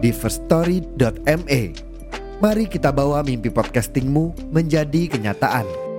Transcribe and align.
di 0.00 0.10
firststory.me. 0.10 1.62
Mari 2.40 2.64
kita 2.72 2.88
bawa 2.88 3.20
mimpi 3.20 3.52
podcastingmu 3.52 4.48
menjadi 4.48 5.12
kenyataan. 5.12 5.90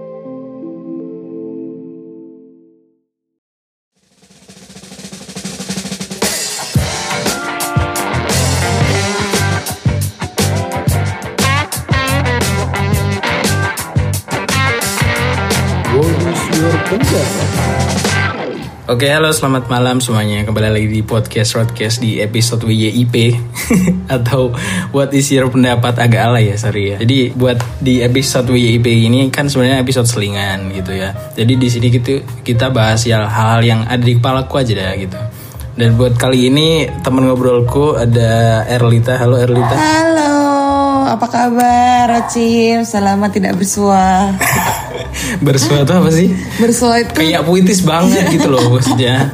Oke, 18.92 19.08
halo 19.08 19.32
selamat 19.32 19.72
malam 19.72 20.04
semuanya. 20.04 20.44
Kembali 20.44 20.68
lagi 20.68 20.92
di 20.92 21.00
podcast 21.00 21.56
Roadcast 21.56 22.04
di 22.04 22.20
episode 22.20 22.68
WYIP 22.68 23.40
atau 24.20 24.52
What 24.92 25.16
is 25.16 25.32
your 25.32 25.48
pendapat 25.48 25.96
agak 25.96 26.20
alay 26.28 26.52
ya, 26.52 26.60
sorry 26.60 26.92
ya. 26.92 26.96
Jadi 27.00 27.32
buat 27.32 27.56
di 27.80 28.04
episode 28.04 28.52
WYIP 28.52 28.84
ini 28.84 29.32
kan 29.32 29.48
sebenarnya 29.48 29.80
episode 29.80 30.12
selingan 30.12 30.76
gitu 30.76 30.92
ya. 30.92 31.16
Jadi 31.40 31.54
di 31.56 31.68
sini 31.72 31.88
gitu 31.88 32.20
kita 32.44 32.68
bahas 32.68 33.08
ya 33.08 33.24
hal-hal 33.24 33.64
yang 33.64 33.82
ada 33.88 34.04
di 34.04 34.20
kepalaku 34.20 34.60
aja 34.60 34.76
deh 34.76 35.08
gitu. 35.08 35.20
Dan 35.80 35.96
buat 35.96 36.20
kali 36.20 36.52
ini 36.52 36.92
teman 37.00 37.32
ngobrolku 37.32 37.96
ada 37.96 38.68
Erlita. 38.68 39.16
Halo 39.16 39.40
Erlita. 39.40 39.72
Halo, 39.72 40.36
apa 41.16 41.32
kabar 41.32 42.12
Rocim? 42.12 42.84
Selamat 42.84 43.40
tidak 43.40 43.56
bersua. 43.56 44.36
Bersuatu 45.46 45.92
apa 45.92 46.10
sih? 46.10 46.32
Bersua 46.60 47.04
itu 47.04 47.12
Kayak 47.14 47.44
puitis 47.46 47.82
banget 47.84 48.28
gitu 48.32 48.48
loh 48.52 48.64
maksudnya. 48.76 49.30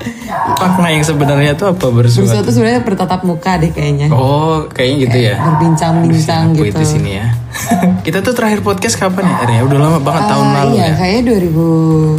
Makna 0.57 0.87
yang 0.91 1.03
sebenarnya 1.05 1.51
itu 1.55 1.65
apa 1.65 1.87
bersua 1.93 2.25
bersuatu? 2.25 2.43
itu 2.43 2.51
sebenarnya 2.57 2.81
bertatap 2.83 3.21
muka 3.23 3.57
deh 3.61 3.71
kayaknya. 3.71 4.07
Oh, 4.11 4.65
kayaknya 4.69 4.97
gitu 5.07 5.17
ya. 5.31 5.35
Berbincang-bincang 5.39 6.43
Aduh, 6.51 6.65
gitu. 6.65 6.75
puitis 6.75 6.91
ini 6.97 7.11
ya. 7.21 7.27
Kita 8.05 8.19
tuh 8.19 8.33
terakhir 8.33 8.59
podcast 8.61 8.95
kapan 8.95 9.25
ya? 9.25 9.35
Er, 9.39 9.49
ya 9.51 9.61
udah 9.63 9.77
lama 9.79 9.99
banget 9.99 10.23
tahun 10.25 10.45
Ah, 10.45 10.53
lalu 10.59 10.73
iya, 10.75 10.85
ya. 10.85 10.93
kayaknya 10.95 11.21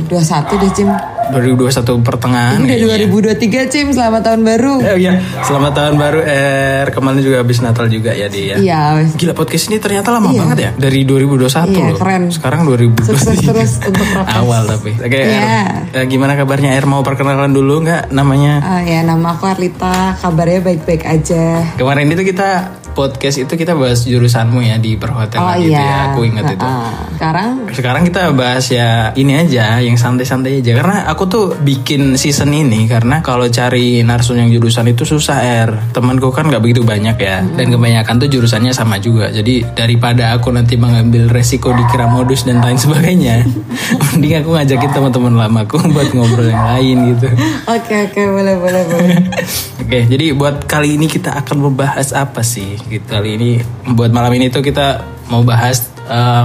2021 0.07 0.09
deh 0.57 0.73
Cim. 0.73 0.89
2021 1.29 2.01
pertengahan 2.01 2.57
Ini 2.57 2.65
udah 2.65 2.89
kayaknya. 2.89 3.67
2023 3.69 3.69
Cim, 3.69 3.87
selamat 3.93 4.23
tahun 4.23 4.41
baru. 4.43 4.75
Oh 4.81 4.97
iya, 4.97 5.13
selamat 5.43 5.73
tahun 5.75 5.95
baru 5.95 6.21
Er. 6.25 6.87
Kemarin 6.89 7.21
juga 7.21 7.37
habis 7.39 7.61
Natal 7.61 7.87
juga 7.87 8.11
ya 8.11 8.27
dia. 8.27 8.57
Iya, 8.57 8.81
wes. 8.97 9.13
Gila 9.13 9.35
podcast 9.35 9.69
ini 9.69 9.77
ternyata 9.77 10.09
lama 10.09 10.29
Iya. 10.29 10.41
banget 10.41 10.59
ya. 10.59 10.71
Dari 10.75 11.05
2021 11.05 11.69
Iya, 11.69 11.85
loh. 11.87 11.99
keren. 11.99 12.23
Sekarang 12.29 12.61
2023. 12.65 13.05
Sukses 13.07 13.39
terus 13.43 13.73
untuk 13.85 14.07
Rokas. 14.09 14.35
Awal 14.35 14.63
tapi. 14.67 14.91
Oke, 14.97 15.21
Iya. 15.21 15.61
Er, 15.93 16.01
eh, 16.01 16.05
gimana 16.07 16.33
kabarnya 16.33 16.71
Er? 16.73 16.85
Mau 16.85 17.05
perkenalan 17.05 17.53
dulu 17.53 17.85
nggak 17.85 18.09
namanya? 18.11 18.55
Ah, 18.61 18.81
ya 18.81 19.05
nama 19.05 19.37
aku 19.37 19.45
Arlita, 19.45 20.17
kabarnya 20.17 20.65
baik-baik 20.65 21.05
aja. 21.05 21.61
Kemarin 21.77 22.09
itu 22.09 22.25
kita 22.27 22.73
podcast 22.99 23.39
itu 23.39 23.55
kita 23.55 23.79
bahas 23.79 24.03
jurusanmu 24.03 24.59
ya 24.59 24.75
di 24.83 24.99
perhotelan 24.99 25.47
Oh 25.47 25.55
gitu 25.63 25.71
iya. 25.71 25.87
ya. 25.87 25.99
Aku 26.11 26.27
ingat 26.27 26.51
itu. 26.51 26.67
Ah, 26.67 27.07
Sekarang 27.15 27.51
Sekarang 27.71 28.03
kita 28.03 28.35
bahas 28.35 28.67
ya 28.67 29.15
ini 29.15 29.39
aja 29.39 29.79
yang 29.79 29.95
santai-santai 29.95 30.59
aja 30.59 30.75
karena 30.75 31.07
aku 31.07 31.31
tuh 31.31 31.47
bikin 31.63 32.19
season 32.19 32.51
ini 32.51 32.91
karena 32.91 33.23
kalau 33.23 33.47
cari 33.47 34.03
narsum 34.03 34.35
yang 34.35 34.51
jurusan 34.51 34.91
itu 34.91 35.07
susah 35.07 35.39
er 35.39 35.71
temanku 35.95 36.35
kan 36.35 36.51
nggak 36.51 36.59
begitu 36.59 36.83
banyak 36.83 37.15
ya 37.15 37.47
dan 37.47 37.71
kebanyakan 37.71 38.19
tuh 38.19 38.27
jurusannya 38.27 38.75
sama 38.75 38.99
juga 38.99 39.31
jadi 39.31 39.63
daripada 39.79 40.35
aku 40.35 40.51
nanti 40.51 40.75
mengambil 40.75 41.31
resiko 41.31 41.71
dikira 41.71 42.11
modus 42.11 42.43
dan 42.43 42.59
lain 42.59 42.81
sebagainya 42.81 43.47
mending 44.11 44.43
aku 44.43 44.59
ngajakin 44.59 44.91
teman-teman 44.91 45.39
lamaku 45.39 45.79
buat 45.95 46.11
ngobrol 46.11 46.51
yang 46.51 46.65
lain 46.67 46.97
gitu 47.15 47.29
Oke 47.69 47.95
oke 48.09 48.21
boleh 48.33 48.55
boleh 48.57 48.83
boleh. 48.89 49.17
Oke, 49.89 50.05
jadi 50.05 50.37
buat 50.37 50.69
kali 50.69 51.01
ini 51.01 51.09
kita 51.09 51.33
akan 51.33 51.65
membahas 51.65 52.13
apa 52.13 52.45
sih? 52.45 52.77
Gitu 52.89 53.05
kali 53.05 53.37
ini 53.37 53.51
buat 53.93 54.09
malam 54.09 54.33
ini 54.33 54.49
tuh 54.49 54.65
kita 54.65 55.05
mau 55.29 55.45
bahas 55.45 55.93
eh, 56.09 56.45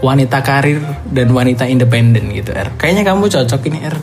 wanita 0.00 0.40
karir 0.40 0.80
dan 1.12 1.28
wanita 1.30 1.68
independen 1.68 2.32
gitu, 2.32 2.56
Er. 2.56 2.72
Kayaknya 2.80 3.04
kamu 3.12 3.28
cocok 3.28 3.60
ini, 3.68 3.78
Er. 3.84 3.96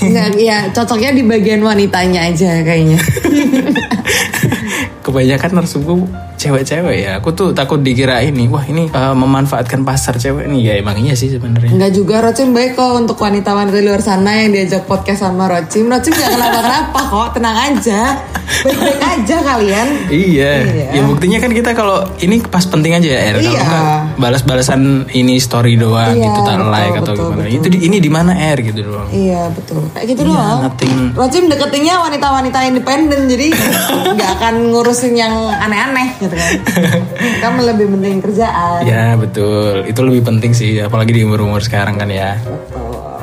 Enggak, 0.00 0.38
ya 0.38 0.58
cocoknya 0.70 1.10
di 1.12 1.26
bagian 1.26 1.60
wanitanya 1.60 2.30
aja 2.30 2.62
kayaknya. 2.62 2.96
Kebanyakan 5.04 5.50
narsumku 5.60 6.06
cewek-cewek 6.38 6.96
ya. 7.04 7.18
Aku 7.18 7.34
tuh 7.34 7.50
takut 7.50 7.82
dikira 7.82 8.22
ini, 8.22 8.46
wah 8.46 8.62
ini 8.64 8.86
eh, 8.86 9.14
memanfaatkan 9.18 9.82
pasar 9.82 10.16
cewek 10.16 10.46
nih. 10.46 10.60
Ya 10.62 10.74
emang 10.78 10.96
iya 11.02 11.18
sih 11.18 11.28
sebenarnya. 11.28 11.74
Enggak 11.74 11.92
juga 11.92 12.22
Rocim 12.22 12.54
baik 12.54 12.78
kok 12.78 12.94
untuk 12.94 13.18
wanita-wanita 13.18 13.76
di 13.76 13.84
luar 13.84 14.00
sana 14.00 14.46
yang 14.46 14.54
diajak 14.54 14.86
podcast 14.86 15.26
sama 15.26 15.50
Rocim. 15.50 15.90
Rocim 15.90 16.14
gak 16.14 16.30
kenapa-kenapa 16.38 17.00
kok, 17.10 17.28
tenang 17.34 17.56
aja. 17.58 18.00
Baik-baik 18.60 19.00
aja 19.00 19.36
kalian. 19.40 19.88
Iya. 20.08 20.52
Iya. 20.60 20.86
ya 20.92 21.02
buktinya 21.02 21.38
kan 21.38 21.50
kita 21.50 21.70
kalau 21.72 22.02
ini 22.18 22.42
pas 22.42 22.62
penting 22.62 22.92
aja 22.92 23.08
ya, 23.08 23.20
Er. 23.22 23.34
Kalau 23.36 23.50
Iya. 23.50 23.62
nggak 23.62 23.84
balas-balasan 24.16 24.80
ini 25.10 25.38
story 25.38 25.74
doang 25.74 26.12
Iya, 26.12 26.26
gitu, 26.26 26.40
tak 26.42 26.56
betul, 26.56 26.68
like 26.68 26.94
atau 26.94 27.12
betul, 27.12 27.26
gimana. 27.26 27.40
betul. 27.40 27.56
Itu 27.56 27.66
di, 27.68 27.78
ini 27.80 27.96
di 27.98 28.10
mana, 28.10 28.32
Er 28.34 28.58
gitu 28.60 28.80
doang. 28.82 29.08
Iya 29.08 29.42
betul, 29.50 29.80
kayak 29.90 30.06
gitu 30.08 30.22
Iya, 30.22 30.30
doang. 30.30 30.58
nothing. 30.62 30.94
Rocim 31.14 31.44
deketinnya 31.46 31.94
wanita-wanita 32.00 32.58
independen, 32.66 33.20
jadi 33.26 33.46
nggak 34.14 34.30
akan 34.36 34.54
ngurusin 34.70 35.14
yang 35.14 35.32
aneh-aneh 35.48 36.08
gitu 36.18 36.34
kan. 36.34 36.50
Kamu 37.42 37.58
lebih 37.64 37.86
penting 37.90 38.14
kerjaan. 38.20 38.80
Ya 38.84 39.14
betul, 39.14 39.84
itu 39.84 40.00
lebih 40.00 40.22
penting 40.22 40.52
sih, 40.52 40.78
apalagi 40.78 41.12
di 41.12 41.22
umur-umur 41.22 41.60
sekarang 41.60 41.96
kan 41.96 42.08
ya. 42.08 42.36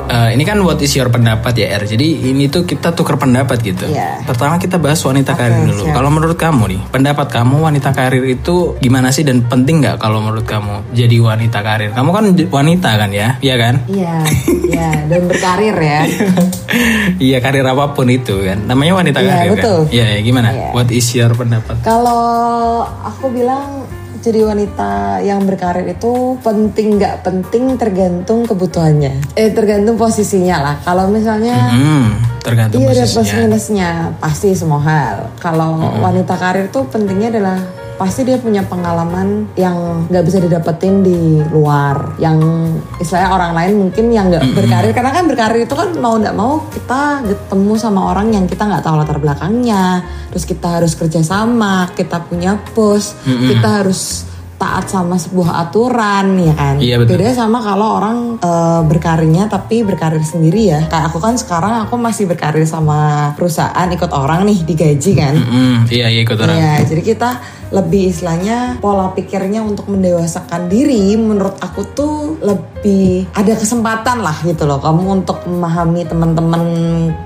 Eh, 0.08 0.30
ini 0.34 0.44
kan 0.44 0.56
what 0.64 0.80
is 0.80 0.96
your 0.96 1.12
pendapat 1.12 1.52
ya 1.54 1.68
Er. 1.70 1.84
Jadi 1.84 2.32
ini 2.32 2.48
tuh 2.48 2.64
kita 2.64 2.96
tuker 2.96 3.20
pendapat 3.20 3.60
gitu. 3.60 3.86
Iya. 3.86 4.24
Pertama 4.24 4.56
kita 4.56 4.80
bahas 4.80 5.04
wanita 5.04 5.36
karir 5.36 5.68
dulu. 5.68 5.84
siap. 5.84 5.94
Kalau 5.94 6.08
menurut 6.08 6.40
kamu 6.40 6.64
nih, 6.72 6.82
pendapat 6.88 7.28
kamu 7.28 7.60
wanita 7.60 7.92
karir 7.92 8.24
itu 8.24 8.80
gimana 8.80 9.12
sih 9.12 9.22
dan 9.22 9.44
penting 9.44 9.84
nggak 9.84 10.00
kalau 10.00 10.24
menurut 10.24 10.48
kamu 10.48 10.96
jadi 10.96 11.18
wanita 11.20 11.60
karir? 11.60 11.92
Kamu 11.92 12.10
kan 12.10 12.24
wanita 12.48 12.90
kan 12.96 13.10
ya, 13.12 13.36
iya 13.40 13.56
kan? 13.60 13.84
Iya, 13.86 14.16
iya, 14.64 14.90
dan 15.06 15.22
berkarir 15.28 15.76
ya. 15.76 16.00
iya 17.28 17.38
karir 17.38 17.68
apa 17.68 17.92
pun 17.92 18.08
itu 18.08 18.48
kan, 18.48 18.64
namanya 18.64 18.96
wanita 18.96 19.20
Iya, 19.20 19.28
karir 19.30 19.52
betul. 19.60 19.80
kan. 19.84 19.92
Iya, 19.92 20.06
ya, 20.08 20.20
gimana? 20.24 20.50
Iya. 20.56 20.68
What 20.72 20.88
is 20.90 21.08
your 21.12 21.36
pendapat? 21.36 21.76
Kalau 21.84 22.24
aku 23.04 23.28
bilang 23.28 23.84
jadi 24.20 24.44
wanita 24.44 25.22
yang 25.22 25.44
berkarir 25.44 25.88
itu 25.88 26.36
penting 26.40 26.98
nggak 26.98 27.22
penting 27.22 27.76
tergantung 27.76 28.44
kebutuhannya. 28.44 29.34
Eh 29.34 29.50
tergantung 29.52 29.96
posisinya 29.96 30.58
lah. 30.60 30.76
Kalau 30.82 31.08
misalnya 31.08 31.56
Hmm, 31.70 32.18
tergantung 32.42 32.82
iya 32.82 32.92
ada 32.92 33.04
plus 33.04 33.16
posisinya. 33.16 33.42
minusnya 33.44 33.90
pasti 34.18 34.52
semua 34.54 34.82
hal. 34.82 35.18
Kalau 35.38 35.78
wanita 36.00 36.36
karir 36.36 36.68
tuh 36.68 36.86
pentingnya 36.86 37.30
adalah 37.34 37.58
pasti 37.98 38.22
dia 38.24 38.38
punya 38.38 38.62
pengalaman 38.62 39.50
yang 39.58 40.06
nggak 40.08 40.24
bisa 40.24 40.38
didapetin 40.38 41.02
di 41.02 41.42
luar 41.50 42.14
yang 42.22 42.38
istilahnya 43.02 43.30
orang 43.34 43.52
lain 43.58 43.74
mungkin 43.82 44.06
yang 44.14 44.30
nggak 44.30 44.54
berkarir. 44.54 44.94
Karena 44.94 45.12
kan 45.12 45.26
berkarir 45.26 45.66
itu 45.66 45.74
kan 45.74 45.90
mau 45.98 46.16
nggak 46.16 46.38
mau 46.38 46.62
kita 46.70 47.26
ketemu 47.26 47.74
sama 47.76 48.14
orang 48.14 48.32
yang 48.32 48.46
kita 48.46 48.70
nggak 48.70 48.86
tahu 48.86 48.96
latar 49.02 49.18
belakangnya. 49.18 50.06
Terus 50.30 50.46
kita 50.46 50.68
harus 50.80 50.94
kerja 50.94 51.26
sama 51.26 51.90
kita 51.98 52.22
punya 52.30 52.62
bos 52.78 53.18
kita 53.26 53.82
harus 53.82 54.28
taat 54.58 54.86
sama 54.86 55.16
sebuah 55.16 55.64
aturan 55.64 56.34
ya 56.36 56.54
kan 56.54 56.76
Iya, 56.78 56.98
betul. 56.98 57.22
beda 57.22 57.30
sama 57.32 57.62
kalau 57.62 57.88
orang 57.96 58.18
eh, 58.38 58.82
berkarirnya 58.84 59.46
tapi 59.46 59.82
berkarir 59.82 60.20
sendiri 60.20 60.62
ya 60.68 60.80
kayak 60.84 61.10
aku 61.10 61.18
kan 61.18 61.34
sekarang 61.34 61.86
aku 61.86 61.94
masih 61.96 62.26
berkarir 62.26 62.66
sama 62.66 63.32
perusahaan 63.34 63.86
ikut 63.88 64.10
orang 64.10 64.44
nih 64.44 64.60
digaji 64.64 65.12
kan 65.14 65.36
Hmm, 65.38 65.86
iya, 65.88 66.10
iya 66.10 66.22
ikut 66.22 66.36
orang. 66.36 66.58
Iya, 66.58 66.74
jadi 66.84 67.02
kita 67.04 67.30
lebih 67.68 68.10
istilahnya 68.10 68.80
pola 68.80 69.12
pikirnya 69.12 69.60
untuk 69.60 69.86
mendewasakan 69.88 70.66
diri 70.68 71.14
menurut 71.14 71.60
aku 71.60 71.84
tuh 71.90 72.16
lebih 72.40 73.28
ada 73.32 73.54
kesempatan 73.54 74.24
lah 74.24 74.40
gitu 74.42 74.64
loh 74.64 74.80
kamu 74.80 75.22
untuk 75.22 75.44
memahami 75.44 76.02
teman-teman 76.04 76.64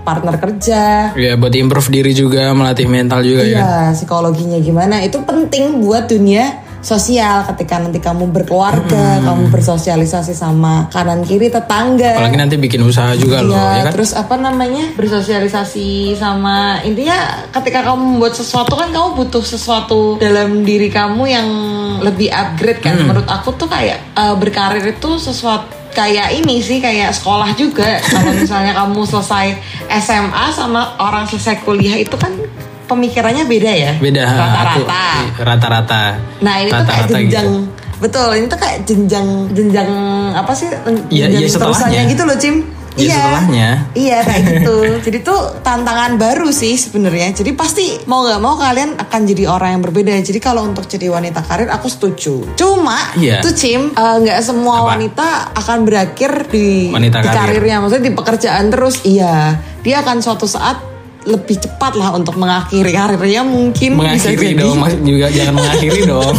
partner 0.02 0.36
kerja 0.36 1.14
Iya, 1.14 1.38
buat 1.38 1.54
improve 1.54 1.90
diri 1.90 2.12
juga, 2.12 2.52
melatih 2.52 2.86
mental 2.86 3.22
juga 3.22 3.44
ya. 3.44 3.56
Iya, 3.56 3.72
psikologinya 3.94 4.60
gimana 4.60 5.00
itu 5.00 5.16
penting 5.22 5.80
buat 5.80 6.06
dunia 6.06 6.60
sosial 6.82 7.46
ketika 7.54 7.78
nanti 7.78 8.02
kamu 8.02 8.34
berkeluarga, 8.34 9.22
kamu 9.22 9.54
bersosialisasi 9.54 10.34
sama 10.34 10.90
kanan 10.90 11.22
kiri 11.22 11.54
tetangga. 11.54 12.18
Apalagi 12.18 12.38
nanti 12.42 12.58
bikin 12.58 12.82
usaha 12.82 13.14
juga 13.16 13.46
loh, 13.46 13.54
Iya, 13.56 13.70
ya 13.78 13.84
kan? 13.88 13.94
terus 13.94 14.12
apa 14.18 14.36
namanya 14.38 14.92
bersosialisasi 14.98 16.18
sama 16.18 16.82
intinya 16.82 17.48
ketika 17.54 17.86
kamu 17.86 18.18
membuat 18.18 18.34
sesuatu 18.34 18.74
kan 18.74 18.90
kamu 18.90 19.14
butuh 19.14 19.46
sesuatu 19.46 20.18
dalam 20.18 20.66
diri 20.66 20.90
kamu 20.90 21.24
yang 21.30 21.48
lebih 22.02 22.34
upgrade 22.34 22.82
kan. 22.82 22.98
Hmm. 22.98 23.14
Menurut 23.14 23.30
aku 23.30 23.54
tuh 23.56 23.70
kayak 23.70 24.02
eh, 24.18 24.36
berkarir 24.36 24.84
itu 24.84 25.22
sesuatu 25.22 25.82
kayak 25.92 26.40
ini 26.40 26.64
sih 26.64 26.80
kayak 26.80 27.14
sekolah 27.14 27.52
juga. 27.54 28.00
Kalau 28.02 28.32
misalnya 28.34 28.74
kamu 28.74 29.06
selesai 29.06 29.48
SMA 30.02 30.46
sama 30.56 30.98
orang 30.98 31.28
selesai 31.28 31.62
kuliah 31.62 32.00
itu 32.00 32.16
kan 32.16 32.32
pemikirannya 32.92 33.44
beda 33.46 33.72
ya. 33.72 33.92
Beda 33.98 34.28
Rata-rata. 34.28 35.06
rata-rata. 35.40 36.02
Nah 36.40 36.56
ini 36.60 36.70
tuh 36.70 36.84
kayak 36.84 37.04
gitu. 37.08 37.16
jenjang 37.16 37.50
Betul, 37.98 38.30
ini 38.34 38.46
tuh 38.46 38.58
kayak 38.58 38.78
jenjang 38.84 39.28
jenjang 39.54 39.90
apa 40.34 40.52
sih? 40.52 40.66
Iya, 41.08 41.30
iya, 41.30 41.46
setelahnya. 41.46 42.02
gitu 42.10 42.26
loh, 42.26 42.34
Cim. 42.34 42.66
Iya, 42.92 43.14
setelahnya. 43.16 43.70
Iya 43.94 44.18
kayak 44.20 44.42
gitu. 44.52 44.76
jadi 45.00 45.18
tuh 45.22 45.40
tantangan 45.62 46.18
baru 46.18 46.50
sih 46.50 46.76
sebenarnya. 46.76 47.32
Jadi 47.32 47.54
pasti 47.54 48.02
mau 48.04 48.26
nggak 48.26 48.42
mau 48.42 48.58
kalian 48.58 48.98
akan 48.98 49.22
jadi 49.24 49.48
orang 49.48 49.78
yang 49.78 49.84
berbeda. 49.86 50.12
Jadi 50.18 50.42
kalau 50.42 50.66
untuk 50.66 50.90
jadi 50.90 51.08
wanita 51.08 51.40
karir 51.40 51.70
aku 51.70 51.88
setuju. 51.88 52.42
Cuma 52.58 53.16
Iya. 53.16 53.40
tuh 53.40 53.54
Cim 53.54 53.94
eh, 53.94 54.16
nggak 54.18 54.44
semua 54.44 54.82
Apa? 54.82 54.88
wanita 54.92 55.28
akan 55.56 55.78
berakhir 55.86 56.50
di, 56.50 56.90
Wanita 56.90 57.22
di 57.22 57.30
karir. 57.30 57.38
karirnya. 57.64 57.76
Maksudnya 57.80 58.04
di 58.04 58.14
pekerjaan 58.14 58.66
terus. 58.68 58.96
Iya, 59.04 59.56
dia 59.80 60.02
akan 60.02 60.20
suatu 60.20 60.44
saat 60.44 60.91
lebih 61.22 61.58
cepat 61.58 61.94
lah 61.94 62.12
untuk 62.12 62.34
mengakhiri 62.34 62.90
karirnya 62.90 63.46
mungkin 63.46 63.94
bisa 63.94 64.34
mengakhiri 64.34 64.48
jadi. 64.52 64.62
dong, 64.62 64.78
juga 65.02 65.28
jangan 65.30 65.54
mengakhiri 65.54 66.02
dong. 66.12 66.36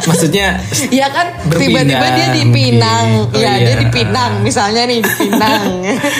Maksudnya 0.00 0.60
Iya 0.88 1.06
kan 1.08 1.26
tiba-tiba 1.50 2.06
dia 2.12 2.28
di 2.32 2.42
Pinang, 2.48 3.06
mungkin. 3.16 3.36
Oh, 3.36 3.40
ya 3.40 3.52
dia 3.56 3.66
iya. 3.68 3.74
di 3.76 3.86
Pinang, 3.88 4.32
misalnya 4.40 4.82
nih 4.84 5.00
di 5.00 5.10
Pinang. 5.10 5.62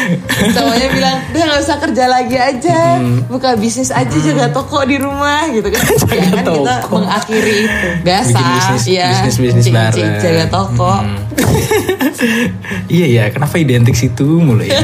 Cowoknya 0.55 0.89
bilang, 0.91 1.17
udah 1.27 1.45
nggak 1.45 1.61
usah 1.61 1.77
kerja 1.79 2.05
lagi 2.07 2.37
aja, 2.37 2.79
buka 3.27 3.55
bisnis 3.55 3.91
aja 3.91 4.13
jaga 4.13 4.51
toko 4.51 4.83
di 4.83 4.97
rumah 4.97 5.47
gitu 5.49 5.69
kan. 5.69 5.83
ya 6.11 6.25
kan 6.33 6.45
kita 6.45 6.75
toko. 6.81 6.95
mengakhiri 6.99 7.55
itu. 7.65 7.89
Biasa, 8.03 8.29
Bikin 8.33 8.53
bisnis- 8.53 8.87
ya. 8.89 9.09
cing-cing 9.27 9.75
bareng. 9.75 10.13
jaga 10.19 10.45
toko. 10.49 10.93
iya 12.89 13.07
ya, 13.09 13.25
kenapa 13.29 13.55
identik 13.57 13.95
situ 13.95 14.27
mulai? 14.39 14.71
ya? 14.71 14.81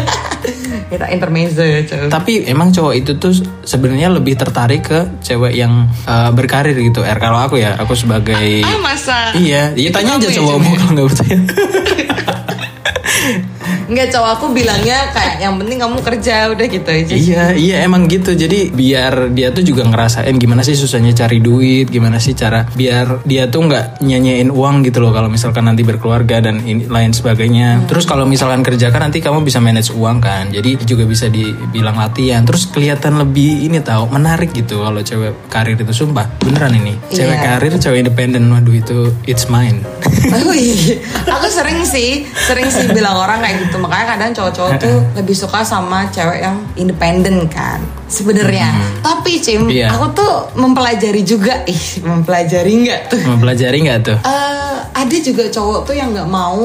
Kita 0.86 1.10
intermezzo 1.10 1.66
ya, 1.66 1.82
cowok. 1.82 2.14
Tapi 2.14 2.46
emang 2.46 2.70
cowok 2.70 2.94
itu 2.94 3.18
tuh 3.18 3.34
sebenarnya 3.66 4.06
lebih 4.06 4.38
tertarik 4.38 4.86
ke 4.86 5.18
cewek 5.18 5.58
yang 5.58 5.90
eh, 6.06 6.30
berkarir 6.30 6.78
gitu. 6.78 7.02
Er 7.02 7.18
kalau 7.18 7.42
aku 7.42 7.58
ya, 7.58 7.74
aku 7.74 7.98
sebagai 7.98 8.62
Ah 8.62 8.78
masa? 8.78 9.34
Iya, 9.34 9.74
ya 9.74 9.90
tanya 9.90 10.22
aja 10.22 10.30
ya, 10.30 10.38
cowokmu 10.38 10.70
ya? 10.70 10.78
kalau 10.78 10.92
nggak 10.94 11.06
percaya. 11.10 11.38
Enggak 13.86 14.08
cowok 14.14 14.30
aku 14.38 14.46
bilangnya 14.50 15.10
kayak 15.14 15.42
yang 15.42 15.54
penting 15.60 15.78
kamu 15.78 15.98
kerja 16.02 16.34
udah 16.50 16.66
gitu 16.66 16.88
aja. 16.88 17.14
Iya, 17.14 17.42
iya 17.54 17.76
emang 17.86 18.06
gitu. 18.10 18.34
Jadi 18.34 18.70
biar 18.70 19.30
dia 19.32 19.50
tuh 19.50 19.62
juga 19.62 19.86
ngerasain 19.86 20.34
gimana 20.36 20.62
sih 20.62 20.74
susahnya 20.74 21.14
cari 21.14 21.38
duit, 21.38 21.86
gimana 21.88 22.18
sih 22.18 22.34
cara 22.34 22.66
biar 22.74 23.22
dia 23.24 23.46
tuh 23.46 23.66
nggak 23.66 24.02
nyanyain 24.02 24.50
uang 24.50 24.82
gitu 24.86 24.98
loh 25.02 25.14
kalau 25.14 25.30
misalkan 25.30 25.66
nanti 25.66 25.86
berkeluarga 25.86 26.42
dan 26.42 26.62
ini, 26.66 26.86
lain 26.86 27.14
sebagainya. 27.14 27.86
Terus 27.86 28.04
kalau 28.04 28.26
misalkan 28.26 28.66
kerja 28.66 28.90
kan 28.90 29.06
nanti 29.06 29.22
kamu 29.22 29.42
bisa 29.42 29.62
manage 29.62 29.94
uang 29.94 30.18
kan. 30.18 30.50
Jadi 30.50 30.82
juga 30.82 31.06
bisa 31.06 31.30
dibilang 31.30 31.96
latihan. 31.96 32.42
Terus 32.42 32.66
kelihatan 32.68 33.18
lebih 33.18 33.66
ini 33.66 33.78
tahu 33.80 34.10
menarik 34.10 34.50
gitu 34.52 34.82
kalau 34.82 35.00
cewek 35.00 35.32
karir 35.48 35.78
itu 35.78 35.94
sumpah. 35.94 36.26
Beneran 36.42 36.74
ini. 36.74 36.94
Cewek 37.10 37.36
Iya. 37.36 37.42
karir, 37.58 37.72
cewek 37.76 37.98
independen. 38.02 38.48
Waduh 38.48 38.74
itu 38.74 38.98
it's 39.26 39.46
mine. 39.46 39.82
Oh 40.26 40.50
iya, 40.50 40.98
aku 41.22 41.46
sering 41.46 41.86
sih, 41.86 42.26
sering 42.34 42.66
sih 42.66 42.90
bilang 42.90 43.14
orang 43.14 43.38
kayak 43.38 43.55
gitu. 43.58 43.76
Makanya 43.76 44.06
kadang 44.12 44.30
cowok-cowok 44.32 44.72
tuh 44.76 44.96
lebih 45.18 45.32
suka 45.32 45.60
sama 45.60 46.08
cewek 46.08 46.40
yang 46.40 46.56
independen 46.74 47.44
kan. 47.46 47.78
Sebenarnya. 48.06 48.70
Tapi 49.00 49.36
Cim, 49.36 49.66
Iya. 49.66 49.90
aku 49.90 50.06
tuh 50.12 50.32
mempelajari 50.54 51.20
juga, 51.20 51.66
ih 51.66 51.82
mempelajari 52.00 52.72
nggak 52.80 53.00
tuh? 53.08 53.20
Mempelajari 53.20 53.78
nggak 53.82 53.98
tuh? 54.00 54.16
Eh, 54.16 54.76
ada 54.88 55.16
juga 55.18 55.44
cowok 55.44 55.78
tuh 55.84 55.94
yang 55.94 56.10
nggak 56.10 56.24
mau 56.24 56.62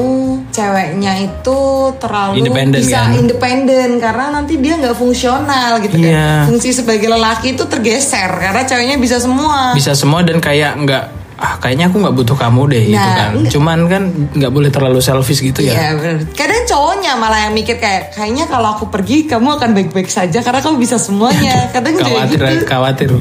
ceweknya 0.48 1.12
itu 1.20 1.58
terlalu 1.98 2.38
Independen, 2.38 2.78
bisa 2.78 3.00
kan? 3.02 3.14
independen 3.14 3.88
karena 3.98 4.24
nanti 4.32 4.54
dia 4.56 4.78
nggak 4.78 4.94
fungsional 4.94 5.82
gitu 5.82 5.98
Iya. 5.98 6.46
kan. 6.46 6.48
Fungsi 6.48 6.70
sebagai 6.70 7.08
lelaki 7.08 7.52
itu 7.52 7.64
tergeser 7.64 8.30
karena 8.32 8.62
ceweknya 8.62 8.96
bisa 8.96 9.18
semua. 9.18 9.74
bisa 9.74 9.92
semua 9.92 10.22
dan 10.22 10.38
kayak 10.38 10.78
nggak 10.78 11.04
ah 11.42 11.58
kayaknya 11.58 11.90
aku 11.90 11.98
nggak 11.98 12.14
butuh 12.14 12.36
kamu 12.36 12.62
deh 12.70 12.84
gitu 12.86 13.02
Nah, 13.02 13.16
kan 13.18 13.30
enggak. 13.34 13.50
cuman 13.50 13.78
kan 13.84 14.02
nggak 14.32 14.52
boleh 14.52 14.70
terlalu 14.70 14.98
selfish 14.98 15.42
gitu 15.42 15.58
ya 15.60 15.74
Iya. 15.74 16.22
Kadang 16.32 16.62
cowoknya 16.64 17.12
malah 17.14 17.42
yang 17.42 17.52
mikir 17.52 17.76
kayak 17.76 18.14
kayaknya 18.14 18.46
kalau 18.46 18.72
aku 18.72 18.86
pergi 18.86 19.26
kamu 19.26 19.58
akan 19.58 19.74
baik-baik 19.74 20.06
saja 20.06 20.38
karena 20.38 20.62
kamu 20.62 20.78
bisa 20.78 20.96
semuanya. 20.96 21.66
Kadang 21.68 21.98
juga 21.98 22.06
khawatir 22.08 22.38
gitu. 22.38 22.64
khawatir 22.64 23.10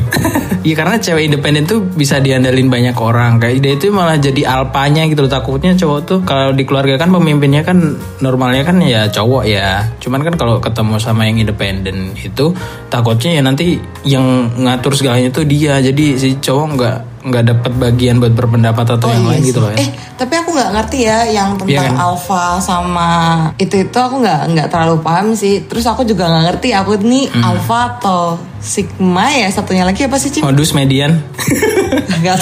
Iya 0.61 0.75
karena 0.77 0.95
cewek 0.95 1.23
independen 1.25 1.65
tuh 1.65 1.81
bisa 1.81 2.21
diandalin 2.21 2.69
banyak 2.69 2.93
orang 2.93 3.41
kayak 3.41 3.57
dia 3.59 3.73
itu 3.73 3.89
malah 3.89 4.13
jadi 4.15 4.45
alpanya 4.45 5.09
gitu 5.09 5.25
loh 5.25 5.31
takutnya 5.31 5.73
cowok 5.73 5.99
tuh 6.03 6.19
kalau 6.21 6.53
di 6.53 6.61
keluarga 6.61 6.95
kan 6.95 7.09
pemimpinnya 7.09 7.65
kan 7.65 7.81
normalnya 8.21 8.61
kan 8.61 8.77
ya 8.77 9.09
cowok 9.09 9.41
ya 9.43 9.89
cuman 9.97 10.21
kan 10.21 10.37
kalau 10.37 10.61
ketemu 10.61 11.01
sama 11.01 11.25
yang 11.25 11.41
independen 11.41 12.13
itu 12.13 12.53
takutnya 12.87 13.31
ya 13.33 13.41
nanti 13.41 13.81
yang 14.03 14.21
ngatur 14.55 14.93
segalanya 14.93 15.33
tuh 15.33 15.41
dia 15.43 15.81
jadi 15.81 16.05
si 16.13 16.37
cowok 16.37 16.65
nggak 16.71 16.97
nggak 17.21 17.43
dapat 17.47 17.71
bagian 17.75 18.17
buat 18.17 18.31
berpendapat 18.31 18.85
atau 18.91 19.07
yang 19.07 19.21
iya 19.21 19.29
lain 19.29 19.39
sih. 19.39 19.47
gitu 19.47 19.59
loh 19.59 19.69
ya 19.69 19.77
Eh 19.77 19.89
tapi 20.15 20.33
aku 20.35 20.49
nggak 20.51 20.71
ngerti 20.71 20.97
ya 21.01 21.17
yang 21.27 21.49
tentang 21.53 21.69
Iya 21.71 21.81
kan? 21.87 21.97
alpha 21.99 22.43
sama 22.57 23.09
itu 23.55 23.75
itu 23.79 23.93
aku 23.95 24.15
nggak 24.19 24.41
nggak 24.49 24.67
terlalu 24.67 24.97
paham 24.99 25.27
sih. 25.31 25.61
Terus 25.63 25.85
aku 25.85 26.01
juga 26.03 26.25
nggak 26.25 26.43
ngerti 26.47 26.69
aku 26.71 26.97
nih 26.97 27.25
Hmm. 27.27 27.43
alpha 27.45 27.79
atau 27.91 28.21
sigma 28.57 29.25
ya 29.29 29.47
satunya 29.47 29.81
lagi 29.81 30.01
apa 30.01 30.15
sih 30.15 30.29
Cim? 30.29 30.41
modus 30.43 30.71
median 30.71 31.21
Nggak 32.21 32.37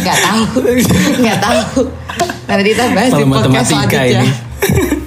nggak 0.00 0.18
tahu 0.18 0.42
nggak 1.22 1.38
tahu. 1.38 1.80
Nanti 2.46 2.62
kita 2.66 2.84
bahas 2.90 3.10
di 3.10 3.14
Kalau 3.18 3.32
podcast 3.34 3.68
selanjutnya. 3.68 4.10
ini. 4.18 4.30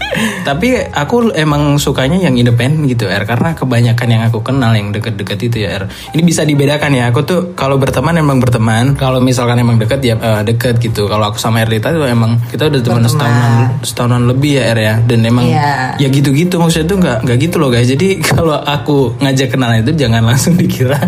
Tapi 0.44 0.92
aku 0.92 1.32
emang 1.34 1.80
sukanya 1.80 2.20
yang 2.20 2.36
independen 2.36 2.84
gitu 2.86 3.08
R 3.08 3.24
karena 3.24 3.56
kebanyakan 3.56 4.08
yang 4.08 4.22
aku 4.28 4.44
kenal 4.44 4.76
yang 4.76 4.92
deket-deket 4.92 5.40
itu 5.40 5.58
ya 5.64 5.80
R. 5.82 5.84
Ini 6.12 6.22
bisa 6.22 6.44
dibedakan 6.44 6.92
ya. 6.94 7.10
Aku 7.10 7.24
tuh 7.24 7.56
kalau 7.56 7.80
berteman 7.80 8.20
emang 8.20 8.44
berteman. 8.44 8.96
Kalau 9.00 9.24
misalkan 9.24 9.60
emang 9.60 9.80
deket 9.80 10.04
ya 10.04 10.16
eh, 10.20 10.42
deket 10.44 10.80
gitu. 10.84 11.08
Kalau 11.08 11.32
aku 11.32 11.40
sama 11.40 11.64
Erlita 11.64 11.92
tuh 11.96 12.04
emang 12.06 12.38
kita 12.52 12.68
udah 12.68 12.82
teman 12.84 13.04
setahunan 13.08 13.54
setahunan 13.82 14.24
lebih 14.28 14.60
ya 14.60 14.64
R 14.76 14.80
ya. 14.80 14.94
Dan 15.04 15.24
emang 15.24 15.46
Iya. 15.48 16.00
ya 16.00 16.08
gitu-gitu 16.10 16.56
maksudnya 16.60 16.88
tuh 16.88 16.98
nggak 17.00 17.18
nggak 17.28 17.38
gitu 17.40 17.56
loh 17.62 17.70
guys. 17.72 17.88
Jadi 17.88 18.20
kalau 18.30 18.60
aku 18.60 19.16
ngajak 19.24 19.54
kenalan 19.54 19.84
itu 19.84 19.94
jangan 19.96 20.24
langsung 20.26 20.56
dikira 20.60 21.00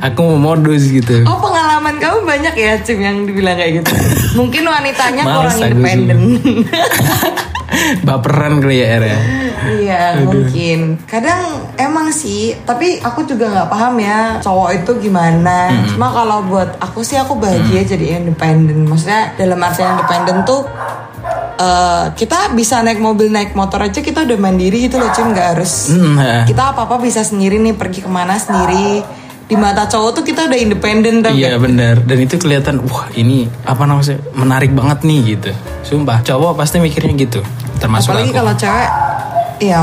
aku 0.00 0.20
mau 0.34 0.54
modus 0.54 0.88
gitu. 0.88 1.24
Oh 1.28 1.38
pengalaman 1.38 1.96
kamu 2.00 2.18
banyak 2.24 2.54
ya 2.56 2.72
Cim 2.80 2.98
yang 3.00 3.24
dibilang 3.28 3.56
kayak 3.56 3.84
gitu. 3.84 3.94
Mungkin 4.36 4.62
wanitanya 4.64 5.22
kurang 5.24 5.56
independen. 5.60 6.18
Baperan 8.06 8.58
kali 8.58 8.82
ya 8.82 8.86
R 8.98 9.04
ya. 9.06 9.18
Iya 9.60 10.02
mungkin. 10.26 10.98
Kadang 11.06 11.70
emang 11.78 12.10
sih. 12.10 12.58
Tapi 12.66 12.98
aku 12.98 13.22
juga 13.28 13.46
nggak 13.46 13.68
paham 13.70 13.94
ya 14.02 14.42
cowok 14.42 14.70
itu 14.82 14.90
gimana. 15.08 15.70
Cuma 15.94 16.10
kalau 16.10 16.42
buat 16.50 16.80
aku 16.82 17.06
sih 17.06 17.14
aku 17.20 17.38
bahagia 17.38 17.86
jadi 17.86 18.18
independen. 18.18 18.88
Maksudnya 18.90 19.38
dalam 19.38 19.60
artian 19.62 19.94
independen 19.94 20.42
tuh 20.42 20.66
eh, 21.60 22.04
kita 22.16 22.56
bisa 22.56 22.80
naik 22.82 22.98
mobil 22.98 23.28
naik 23.30 23.52
motor 23.54 23.84
aja 23.84 24.00
kita 24.00 24.24
udah 24.24 24.38
mandiri 24.40 24.88
gitu 24.88 24.96
loh 24.96 25.12
Cim 25.12 25.30
nggak 25.30 25.48
harus 25.56 25.92
Hmm, 25.92 26.48
kita 26.48 26.72
apa 26.74 26.88
apa 26.88 26.96
bisa 26.98 27.20
sendiri 27.20 27.60
nih 27.60 27.76
pergi 27.76 28.00
ke 28.00 28.10
mana 28.10 28.40
sendiri 28.40 29.04
di 29.50 29.58
mata 29.58 29.82
cowok 29.90 30.10
tuh 30.14 30.22
kita 30.22 30.46
udah 30.46 30.58
independen 30.62 31.26
tapi 31.26 31.42
Iya 31.42 31.58
benar 31.58 31.98
dan 32.06 32.22
itu 32.22 32.38
kelihatan 32.38 32.86
wah 32.86 33.10
ini 33.18 33.50
apa 33.66 33.82
namanya 33.82 34.22
menarik 34.30 34.70
banget 34.70 35.02
nih 35.02 35.18
gitu. 35.34 35.50
Sumpah 35.82 36.22
cowok 36.22 36.54
pasti 36.54 36.78
mikirnya 36.78 37.18
gitu. 37.18 37.42
Termasuk 37.82 38.14
apalagi 38.14 38.30
kalau 38.30 38.54
cewek 38.54 38.90
ya 39.58 39.82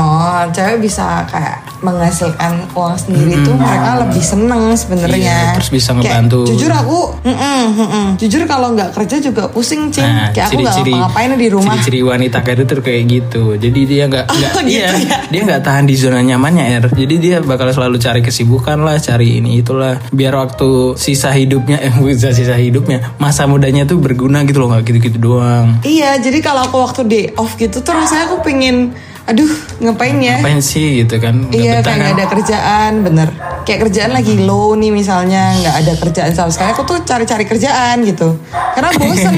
cewek 0.56 0.80
bisa 0.80 1.20
kayak 1.28 1.67
menghasilkan 1.80 2.68
uang 2.72 2.94
sendiri 2.94 3.42
tuh 3.42 3.54
mereka 3.54 3.90
lebih 4.02 4.20
seneng 4.20 4.72
sebenarnya 4.72 5.16
Iya, 5.18 5.54
terus 5.54 5.70
bisa 5.70 5.90
Kayak, 5.90 5.98
ngebantu. 6.00 6.40
jujur 6.46 6.70
aku 6.70 6.98
mm-mm, 7.22 7.62
mm-mm. 7.74 8.06
jujur 8.16 8.42
kalau 8.44 8.72
nggak 8.72 8.90
kerja 8.92 9.16
juga 9.20 9.46
pusing 9.46 9.88
cing 9.88 10.04
Nah, 10.04 10.30
kayak 10.30 10.46
aku 10.48 10.58
nggak 10.58 10.74
ciri-ciri 10.74 10.92
ngapa-ngapain 10.92 11.30
di 11.34 11.48
rumah 11.48 11.74
ciri-ciri 11.74 12.00
wanita 12.02 12.38
karir 12.40 12.64
itu 12.64 12.74
kayak 12.78 13.02
gitu. 13.04 13.42
Jadi 13.54 13.80
dia 13.84 14.02
nggak 14.06 14.24
nggak 14.26 14.50
Oh, 14.50 14.62
gitu 14.62 14.74
iya, 14.74 14.88
ya? 14.90 15.18
dia 15.26 15.40
nggak 15.44 15.62
tahan 15.62 15.84
di 15.84 15.94
zona 15.94 16.20
nyamannya 16.20 16.64
er. 16.68 16.84
Jadi 16.90 17.14
dia 17.16 17.36
bakal 17.40 17.70
selalu 17.70 17.96
cari 17.96 18.20
kesibukan 18.20 18.78
lah, 18.78 18.98
cari 18.98 19.38
ini 19.38 19.58
itulah. 19.58 19.98
Biar 20.08 20.34
waktu 20.34 20.94
sisa 20.94 21.30
hidupnya 21.30 21.78
eh 21.78 21.92
bisa 22.02 22.30
sisa 22.30 22.54
hidupnya 22.54 23.14
masa 23.16 23.44
mudanya 23.44 23.84
tuh 23.84 23.98
berguna 23.98 24.42
gitu 24.42 24.58
loh 24.58 24.72
nggak 24.72 24.84
gitu-gitu 24.84 25.18
doang. 25.18 25.78
Iya, 25.80 26.18
jadi 26.18 26.38
kalau 26.40 26.64
aku 26.64 26.76
waktu 26.78 27.00
day 27.04 27.24
off 27.34 27.54
gitu 27.54 27.78
tuh 27.78 27.92
rasanya 27.92 28.26
aku 28.26 28.42
pengen 28.42 28.92
aduh 29.28 29.52
ngapain 29.78 30.16
ya 30.16 30.40
Ngapain 30.40 30.58
sih 30.58 31.04
gitu 31.04 31.20
kan? 31.20 31.36
Nggak 31.46 31.60
Iya 31.60 31.72
kayak 31.78 31.96
nggak 32.00 32.08
kan? 32.08 32.16
ada 32.16 32.24
kerjaan 32.26 32.92
bener 33.04 33.28
Kayak 33.62 33.78
kerjaan 33.84 34.10
lagi 34.16 34.34
low 34.40 34.72
nih 34.72 34.88
misalnya 34.88 35.52
nggak 35.60 35.74
ada 35.84 35.92
kerjaan 36.00 36.32
sama 36.32 36.48
sekali 36.48 36.72
Aku 36.72 36.82
tuh 36.82 37.04
cari-cari 37.04 37.44
kerjaan 37.44 38.08
gitu 38.08 38.40
Karena 38.72 38.88
bosen 38.98 39.34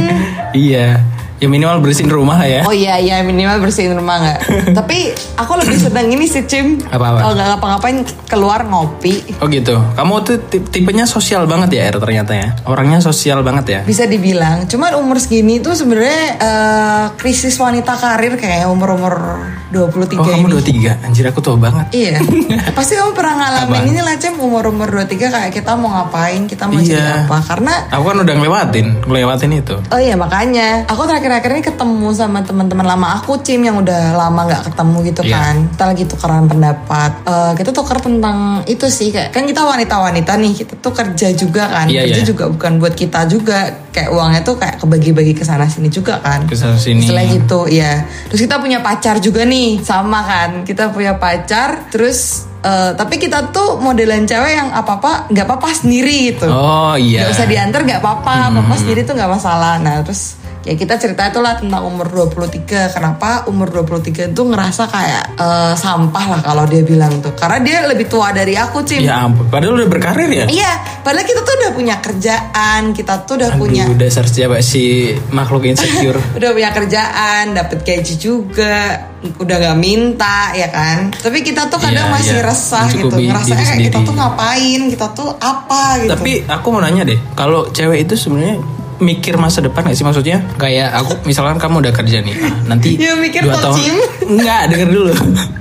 iya. 0.55 1.03
Ya 1.41 1.49
minimal 1.49 1.81
bersihin 1.81 2.09
rumah 2.09 2.37
lah 2.37 2.45
ya. 2.45 2.61
Oh 2.63 2.71
iya 2.71 2.97
iya 2.97 3.21
minimal 3.21 3.59
bersihin 3.61 3.93
rumah 3.93 4.21
nggak 4.21 4.39
Tapi 4.79 5.09
aku 5.35 5.53
lebih 5.57 5.73
senang 5.75 6.07
ini 6.07 6.25
sih 6.25 6.45
Cim 6.45 6.77
Apa-apa? 6.85 7.17
Kalau 7.19 7.33
nggak 7.33 7.49
ngapa-ngapain 7.51 7.97
keluar 8.25 8.61
ngopi 8.63 9.41
Oh 9.41 9.49
gitu. 9.49 9.81
Kamu 9.91 10.21
tuh 10.21 10.37
tip- 10.45 10.69
tipenya 10.69 11.05
sosial 11.05 11.45
banget 11.45 11.75
ya, 11.75 11.83
Er 11.87 11.97
ternyata 11.97 12.33
ya. 12.33 12.53
Orangnya 12.63 13.01
sosial 13.01 13.41
banget 13.41 13.65
ya. 13.67 13.81
bisa 13.83 14.05
dibilang 14.05 14.65
cuman 14.67 14.95
umur 14.95 15.17
segini 15.17 15.59
tuh 15.59 15.73
sebenarnya 15.73 16.21
eh, 16.37 17.05
krisis 17.17 17.57
wanita 17.57 17.97
karir 17.97 18.37
kayak 18.37 18.69
umur-umur 18.69 19.41
23 19.71 20.19
Oh 20.19 20.27
kamu 20.27 20.47
ini 20.51 20.93
23 20.93 21.07
Anjir 21.07 21.25
aku 21.25 21.41
tua 21.41 21.55
banget 21.57 21.87
Iya 21.91 22.19
Pasti 22.77 22.95
kamu 22.95 23.13
pernah 23.13 23.35
ngalamin 23.39 23.79
Apa? 23.79 23.87
ini 23.87 24.01
lah 24.01 24.15
Cem 24.15 24.35
Umur-umur 24.37 24.91
23 24.91 25.31
kayak 25.31 25.51
kita 25.53 25.73
mau 25.73 25.89
ngapain 25.93 26.45
Kita 26.45 26.67
mau 26.67 26.77
jadi 26.77 26.91
Iya. 26.93 27.25
apa 27.25 27.37
Karena 27.41 27.75
Aku 27.89 28.03
kan 28.05 28.19
udah 28.19 28.35
ngelewatin 28.35 28.87
Ngelewatin 29.07 29.51
itu 29.55 29.77
Oh 29.89 29.97
iya 29.97 30.15
makanya 30.15 30.85
Aku 30.85 31.07
terakhir-akhir 31.31 31.55
ini 31.55 31.65
ketemu 31.65 32.09
sama 32.11 32.43
teman-teman 32.43 32.83
lama 32.83 33.15
aku 33.15 33.39
Cim 33.39 33.63
Yang 33.63 33.87
udah 33.87 34.03
lama 34.19 34.51
gak 34.51 34.67
ketemu 34.67 34.97
gitu 35.07 35.23
Iya. 35.23 35.33
kan 35.33 35.55
Kita 35.71 35.85
lagi 35.87 36.05
tukeran 36.05 36.45
pendapat 36.45 37.11
Eh, 37.23 37.53
Kita 37.55 37.71
tuker 37.71 37.99
tentang 38.03 38.37
itu 38.67 38.91
sih 38.91 39.15
kayak 39.15 39.31
Kan 39.31 39.47
kita 39.47 39.63
wanita-wanita 39.63 40.35
nih 40.35 40.53
Kita 40.59 40.75
tuh 40.77 40.91
kerja 40.91 41.31
juga 41.31 41.71
kan 41.71 41.87
Iya, 41.87 42.03
Kerja 42.11 42.21
iya. 42.21 42.27
juga 42.27 42.45
bukan 42.51 42.73
buat 42.83 42.95
kita 42.99 43.31
juga 43.31 43.71
Kayak 43.95 44.11
uangnya 44.11 44.41
tuh 44.43 44.59
kayak 44.59 44.83
kebagi-bagi 44.83 45.33
ke 45.33 45.47
sana 45.47 45.71
sini 45.71 45.87
juga 45.87 46.19
kan 46.19 46.51
Ke 46.51 46.59
sana 46.59 46.75
sini 46.75 47.07
Setelah 47.07 47.27
gitu, 47.31 47.71
ya. 47.71 48.03
Terus 48.27 48.41
kita 48.43 48.59
punya 48.59 48.79
pacar 48.81 49.19
juga 49.19 49.47
nih, 49.47 49.79
sama 49.81 50.23
kan? 50.23 50.63
Kita 50.63 50.91
punya 50.91 51.15
pacar, 51.15 51.91
terus 51.91 52.47
eh, 52.61 52.93
tapi 52.95 53.17
kita 53.17 53.51
tuh 53.51 53.79
modelan 53.79 54.25
cewek 54.25 54.53
yang 54.53 54.69
apa 54.71 55.01
apa 55.01 55.13
nggak 55.29 55.45
apa-apa 55.45 55.69
sendiri 55.73 56.31
gitu. 56.31 56.47
Oh 56.47 56.95
iya 56.95 57.27
Gak 57.27 57.41
usah 57.41 57.49
diantar 57.49 57.81
nggak 57.83 58.01
apa-apa, 58.01 58.53
apa-apa 58.53 58.75
sendiri 58.77 59.03
tuh 59.03 59.15
nggak 59.17 59.33
masalah. 59.33 59.81
Nah 59.81 60.01
terus 60.03 60.40
ya 60.61 60.75
kita 60.77 61.01
cerita 61.01 61.29
itu 61.29 61.41
lah 61.41 61.57
tentang 61.57 61.83
umur 61.89 62.09
23 62.29 62.93
Kenapa 62.93 63.49
umur 63.49 63.69
23 63.73 64.33
itu 64.37 64.43
ngerasa 64.45 64.83
kayak 64.89 65.25
eh, 65.41 65.75
sampah 65.77 66.25
lah 66.37 66.41
kalau 66.45 66.65
dia 66.69 66.83
bilang 66.85 67.21
tuh. 67.25 67.33
Karena 67.33 67.59
dia 67.65 67.85
lebih 67.89 68.07
tua 68.11 68.31
dari 68.31 68.55
aku 68.57 68.85
Cim. 68.85 69.05
Ya 69.05 69.25
ampun 69.25 69.49
Padahal 69.49 69.81
udah 69.81 69.89
berkarir 69.89 70.29
ya? 70.29 70.47
Iya, 70.47 70.73
padahal 71.01 71.25
kita 71.25 71.41
tuh 71.43 71.55
udah 71.61 71.71
punya 71.73 71.97
kerjaan 72.01 72.83
Kita 72.93 73.15
tuh 73.25 73.35
udah 73.41 73.51
punya 73.57 73.85
Aduh 73.89 73.99
dasar 73.99 74.25
siapa 74.29 74.61
si 74.61 75.15
makhluk 75.33 75.67
insecure? 75.67 76.19
Udah 76.41 76.57
punya 76.57 76.71
kerjaan, 76.73 77.53
dapat 77.53 77.85
gaji 77.85 78.15
juga, 78.17 78.97
udah 79.37 79.57
gak 79.61 79.79
minta 79.79 80.53
ya 80.57 80.69
kan. 80.73 81.13
Tapi 81.13 81.45
kita 81.45 81.69
tuh 81.69 81.77
kadang 81.77 82.09
Iya, 82.09 82.15
masih 82.17 82.39
iya. 82.41 82.47
resah 82.49 82.87
gitu, 82.89 83.13
ngerasa 83.13 83.53
kayak 83.53 83.79
kita 83.93 83.99
tuh 84.07 84.15
ngapain, 84.17 84.81
kita 84.89 85.07
tuh 85.13 85.29
apa 85.37 85.83
gitu. 86.01 86.13
Tapi 86.17 86.33
aku 86.49 86.67
mau 86.73 86.81
nanya 86.81 87.03
deh, 87.05 87.19
kalau 87.37 87.69
cewek 87.69 88.09
itu 88.09 88.15
sebenarnya 88.17 88.57
mikir 89.01 89.35
masa 89.41 89.65
depan 89.65 89.89
gak 89.89 89.97
sih 89.97 90.05
maksudnya? 90.07 90.45
Kayak 90.61 90.95
aku 91.01 91.25
misalkan 91.25 91.57
kamu 91.57 91.83
udah 91.89 91.93
kerja 91.97 92.21
nih, 92.21 92.35
ah, 92.45 92.55
nanti 92.69 92.97
Ya, 93.03 93.17
mikir 93.17 93.43
dua 93.45 93.57
tahun 93.59 93.77
Cim. 93.81 93.97
Enggak, 94.37 94.63
denger 94.71 94.89
dulu. 94.93 95.13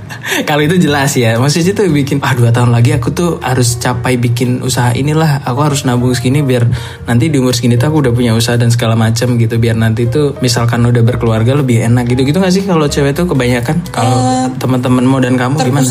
kalau 0.48 0.62
itu 0.62 0.76
jelas 0.76 1.16
ya, 1.16 1.40
maksudnya 1.40 1.72
itu 1.72 1.82
bikin 1.88 2.20
ah 2.20 2.36
dua 2.36 2.52
tahun 2.52 2.70
lagi 2.70 2.92
aku 2.92 3.08
tuh 3.10 3.30
harus 3.40 3.80
capai 3.80 4.20
bikin 4.20 4.60
usaha 4.60 4.92
inilah, 4.92 5.40
aku 5.42 5.60
harus 5.64 5.88
nabung 5.88 6.12
segini 6.12 6.44
biar 6.44 6.68
nanti 7.08 7.32
di 7.32 7.40
umur 7.40 7.56
segini 7.56 7.80
tuh 7.80 7.88
aku 7.88 8.04
udah 8.04 8.12
punya 8.12 8.36
usaha 8.36 8.54
dan 8.60 8.68
segala 8.68 8.94
macam 8.94 9.40
gitu, 9.40 9.56
biar 9.56 9.80
nanti 9.80 10.06
tuh 10.06 10.36
misalkan 10.44 10.84
udah 10.84 11.00
berkeluarga 11.00 11.56
lebih 11.56 11.82
enak 11.88 12.04
gitu 12.12 12.28
gitu 12.28 12.36
gak 12.36 12.52
sih 12.52 12.62
kalau 12.68 12.86
cewek 12.86 13.16
tuh 13.16 13.26
kebanyakan 13.26 13.80
kalau 13.88 14.50
teman-temanmu 14.60 15.16
dan 15.24 15.34
kamu 15.40 15.56
gimana? 15.66 15.88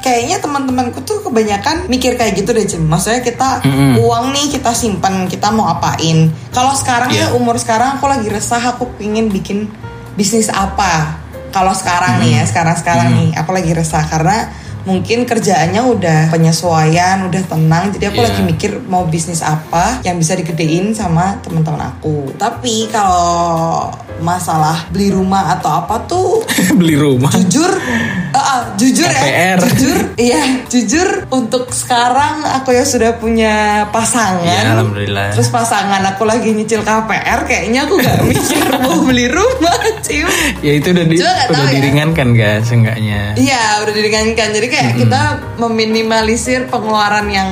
Kayaknya 0.00 0.40
teman-temanku 0.40 1.04
tuh 1.04 1.20
kebanyakan 1.20 1.86
mikir 1.86 2.16
kayak 2.16 2.32
gitu 2.34 2.50
deh 2.50 2.64
Cim. 2.64 2.88
Maksudnya 2.88 3.20
kita 3.20 3.60
Mm-mm. 3.62 4.00
uang 4.00 4.32
nih 4.32 4.48
kita 4.50 4.72
simpan, 4.72 5.28
kita 5.28 5.52
mau 5.52 5.68
apain. 5.68 6.32
Kalau 6.50 6.72
sekarang 6.72 7.12
Iya. 7.12 7.30
ya 7.30 7.36
umur 7.36 7.56
sekarang 7.56 8.00
aku 8.00 8.08
lagi 8.08 8.28
resah, 8.28 8.60
aku 8.60 8.88
pingin 8.96 9.28
bikin 9.28 9.68
bisnis 10.16 10.48
apa. 10.48 11.20
Kalau 11.50 11.74
sekarang 11.74 12.22
nih 12.22 12.40
ya, 12.40 12.42
sekarang-sekarang 12.46 13.08
nih 13.10 13.28
aku 13.34 13.50
lagi 13.50 13.74
resah 13.74 14.06
karena 14.06 14.48
mungkin 14.80 15.28
kerjaannya 15.28 15.82
udah 15.84 16.20
penyesuaian, 16.32 17.28
udah 17.28 17.42
tenang. 17.44 17.92
Jadi 17.92 18.04
aku 18.08 18.20
Iya. 18.22 18.26
lagi 18.32 18.42
mikir 18.46 18.70
mau 18.86 19.04
bisnis 19.04 19.44
apa 19.44 20.00
yang 20.00 20.16
bisa 20.16 20.32
digedein 20.32 20.94
sama 20.94 21.36
teman-teman 21.42 21.90
aku. 21.90 22.32
Tapi 22.38 22.88
kalau 22.88 23.90
masalah 24.18 24.84
beli 24.88 25.08
rumah 25.08 25.54
atau 25.54 25.70
apa 25.78 26.02
tuh 26.04 26.42
Beli 26.78 26.94
rumah. 26.94 27.30
jujur 27.32 27.70
eh, 27.70 28.36
ah, 28.36 28.74
jujur 28.74 29.06
ya 29.06 29.16
KPR. 29.16 29.58
jujur 29.64 29.96
iya 30.16 30.42
jujur 30.66 31.08
untuk 31.30 31.70
sekarang 31.70 32.42
aku 32.44 32.70
ya 32.70 32.82
sudah 32.82 33.14
punya 33.14 33.54
pasangan 33.88 34.42
Ya, 34.42 34.74
alhamdulillah. 34.74 35.32
terus 35.32 35.48
pasangan 35.48 36.02
aku 36.06 36.24
lagi 36.24 36.50
nyicil 36.50 36.80
KPR 36.80 37.44
kayaknya 37.44 37.84
aku 37.84 37.94
gak 37.96 38.18
mikir 38.26 38.60
mau 38.78 39.00
beli 39.00 39.26
rumah 39.26 39.78
Cim 40.00 40.26
Ya 40.58 40.72
itu 40.74 40.90
udah 40.90 41.04
di, 41.04 41.16
udah 41.16 41.46
ya. 41.48 41.72
diringankan 41.72 42.28
guys, 42.32 42.64
seenggaknya. 42.64 43.32
iya 43.34 43.78
udah 43.78 43.90
diringankan 43.90 44.48
jadi 44.50 44.68
kayak 44.68 44.92
kita 44.96 45.20
meminimalisir 45.56 46.66
pengeluaran 46.66 47.26
yang 47.26 47.50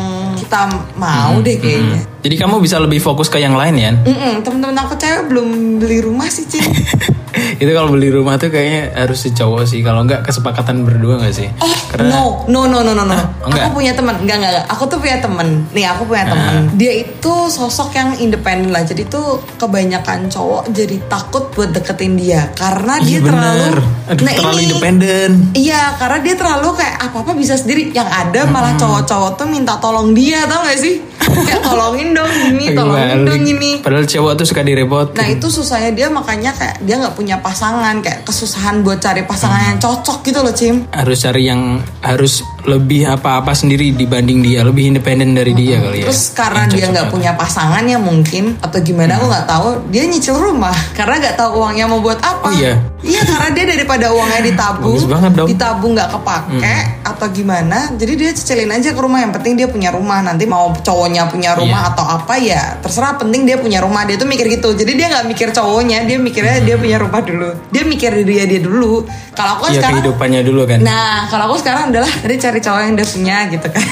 kita 0.49 0.64
mau 0.97 1.37
deh 1.38 1.61
kayaknya 1.61 2.00
Jadi 2.19 2.35
kamu 2.35 2.59
bisa 2.59 2.81
lebih 2.81 2.99
fokus 2.99 3.28
ke 3.28 3.38
yang 3.38 3.55
lain 3.55 3.76
ya? 3.76 3.93
Mm-mm, 3.95 4.43
temen-temen 4.43 4.75
aku 4.76 4.97
cewek 4.97 5.28
belum 5.28 5.49
beli 5.78 6.00
rumah 6.00 6.26
sih 6.26 6.45
Cim 6.45 6.64
itu 7.62 7.71
kalau 7.71 7.90
beli 7.90 8.09
rumah 8.09 8.35
tuh 8.35 8.49
kayaknya 8.49 8.90
harus 8.97 9.21
si 9.21 9.31
cowok 9.31 9.62
sih. 9.64 9.78
Kalau 9.81 10.02
enggak 10.02 10.23
kesepakatan 10.23 10.83
berdua 10.83 11.19
nggak 11.19 11.31
sih? 11.33 11.47
Oh 11.57 11.71
no 12.00 12.23
no 12.49 12.67
no 12.67 12.83
no 12.83 12.93
no 12.93 13.05
no. 13.05 13.14
enggak? 13.45 13.62
aku 13.62 13.76
punya 13.76 13.93
teman 13.93 14.19
enggak, 14.19 14.37
enggak 14.37 14.50
enggak. 14.52 14.67
Aku 14.69 14.83
tuh 14.87 14.99
punya 14.99 15.19
teman. 15.19 15.47
Nih 15.71 15.87
aku 15.87 16.02
punya 16.05 16.25
teman. 16.26 16.67
Dia 16.75 16.93
itu 16.99 17.35
sosok 17.47 17.95
yang 17.95 18.11
independen 18.17 18.71
lah. 18.71 18.83
Jadi 18.83 19.07
tuh 19.07 19.38
kebanyakan 19.55 20.26
cowok 20.26 20.73
jadi 20.73 20.97
takut 21.07 21.52
buat 21.52 21.71
deketin 21.71 22.19
dia 22.19 22.50
karena 22.52 22.99
dia 22.99 23.11
Iya 23.12 23.21
terlalu 23.23 23.62
bener. 23.62 23.78
Aduh, 24.09 24.25
Nah, 24.25 24.33
terlalu 24.35 24.57
ini- 24.57 24.67
independen. 24.67 25.31
Iya, 25.55 25.83
karena 25.95 26.19
dia 26.21 26.35
terlalu 26.35 26.69
kayak 26.75 26.97
apa-apa 27.00 27.33
bisa 27.33 27.55
sendiri. 27.55 27.93
Yang 27.93 28.09
ada 28.11 28.40
malah 28.47 28.75
cowok-cowok 28.75 29.31
tuh 29.37 29.47
minta 29.47 29.78
tolong 29.78 30.11
dia, 30.11 30.38
tau 30.47 30.62
gak 30.62 30.78
sih? 30.78 30.95
kayak 31.28 31.62
tolongin 31.62 32.09
dong 32.16 32.33
ini, 32.50 32.73
tolongin 32.73 33.21
dong 33.25 33.42
ini. 33.45 33.71
Padahal 33.85 34.07
cowok 34.09 34.33
tuh 34.42 34.47
suka 34.49 34.62
direpotin. 34.64 35.16
Nah 35.18 35.28
itu 35.28 35.47
susahnya 35.49 35.90
dia 35.95 36.09
makanya 36.09 36.50
kayak 36.57 36.76
dia 36.83 36.97
nggak 36.99 37.14
punya 37.14 37.37
pasangan 37.38 38.00
kayak 38.00 38.25
kesusahan 38.25 38.83
buat 38.83 38.99
cari 38.99 39.23
pasangan 39.25 39.75
yang 39.75 39.78
cocok 39.78 40.18
gitu 40.25 40.40
loh 40.42 40.54
Cim. 40.54 40.88
harus 40.90 41.18
cari 41.23 41.42
yang 41.47 41.80
harus 42.02 42.42
lebih 42.67 43.07
apa-apa 43.07 43.55
sendiri 43.55 43.95
dibanding 43.95 44.43
dia, 44.43 44.67
lebih 44.67 44.91
independen 44.91 45.37
dari 45.37 45.55
dia 45.55 45.79
kali 45.79 46.03
ya. 46.03 46.07
Terus 46.11 46.23
karena 46.35 46.67
dia 46.67 46.91
nggak 46.91 47.09
punya 47.12 47.33
pasangan 47.38 47.85
ya 47.87 47.99
mungkin 48.00 48.59
atau 48.59 48.79
gimana 48.83 49.19
aku 49.19 49.27
nggak 49.31 49.47
tahu 49.47 49.67
dia 49.95 50.03
nyicil 50.09 50.35
rumah 50.35 50.75
karena 50.97 51.23
nggak 51.23 51.37
tahu 51.38 51.50
uangnya 51.62 51.85
mau 51.87 52.03
buat 52.03 52.19
apa. 52.19 52.50
Oh, 52.50 52.53
iya? 52.55 52.79
Iya 52.99 53.23
karena 53.23 53.49
dia 53.55 53.65
daripada 53.79 54.11
uangnya 54.11 54.43
ditabung, 54.43 54.99
ditabung 55.47 55.93
nggak 55.95 56.11
kepake 56.19 56.77
atau 57.07 57.27
gimana, 57.31 57.95
jadi 57.95 58.12
dia 58.19 58.31
cicilin 58.35 58.71
aja 58.75 58.91
ke 58.91 59.00
rumah. 59.00 59.23
Yang 59.23 59.33
penting 59.38 59.55
dia 59.55 59.69
punya 59.71 59.91
rumah. 59.95 60.19
Nanti 60.19 60.45
mau 60.45 60.75
cowoknya 60.75 61.31
punya 61.31 61.55
rumah 61.55 61.88
Iya. 61.88 61.91
atau 61.95 62.05
apa 62.05 62.35
ya 62.43 62.62
terserah. 62.83 63.15
Penting 63.19 63.47
dia 63.47 63.57
punya 63.59 63.79
rumah. 63.83 64.03
Dia 64.03 64.19
tuh 64.19 64.27
mikir 64.27 64.50
gitu. 64.50 64.75
Jadi 64.75 64.99
dia 64.99 65.07
nggak 65.11 65.27
mikir 65.31 65.55
cowoknya, 65.55 66.05
dia 66.07 66.19
mikirnya 66.19 66.59
dia 66.62 66.77
punya 66.79 66.99
rumah 66.99 67.23
dulu. 67.23 67.50
Dia 67.71 67.83
mikir 67.87 68.11
diri 68.23 68.35
dia 68.38 68.45
dia 68.47 68.61
dulu. 68.62 69.07
Kalau 69.35 69.59
aku 69.59 69.71
Iya 69.71 69.79
sekarang 69.79 70.03
kehidupannya 70.03 70.41
dulu 70.43 70.62
kan. 70.67 70.79
Nah, 70.83 71.31
kalau 71.31 71.55
aku 71.55 71.57
sekarang 71.62 71.95
adalah 71.95 72.11
tadi 72.11 72.37
cari 72.49 72.61
cowok 72.64 72.81
yang 72.81 72.93
udah 72.97 73.09
punya 73.12 73.37
gitu 73.52 73.69
kan. 73.69 73.85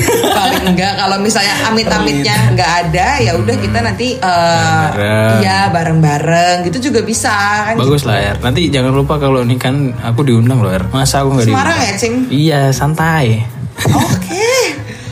Paling 0.38 0.64
enggak 0.74 0.92
kalau 0.98 1.16
misalnya 1.22 1.54
amit-amitnya 1.70 2.36
nggak 2.54 2.70
ada, 2.86 3.08
ya 3.22 3.32
udah 3.38 3.56
kita 3.58 3.78
nanti 3.78 4.18
eh 4.18 4.20
Bareng-bareng. 4.20 5.30
iya 5.38 5.58
bareng-bareng 5.70 6.56
gitu 6.66 6.90
juga 6.90 7.00
bisa 7.06 7.34
kan. 7.70 7.74
Bagus 7.78 8.02
lah 8.02 8.18
ya. 8.18 8.32
Nanti 8.42 8.66
jangan 8.70 8.92
lupa 8.94 9.18
kalau 9.18 9.42
ini 9.46 9.54
kan 9.54 9.94
aku 10.02 10.26
diundang 10.26 10.58
loh 10.58 10.70
Er. 10.74 10.82
Masa 10.90 11.22
aku 11.22 11.38
nggak 11.38 11.46
diundang? 11.46 11.66
Semarang 11.66 11.78
ya, 11.86 11.92
Cim? 11.94 12.14
Iya 12.30 12.60
santai. 12.74 13.46
Oke. 13.86 14.50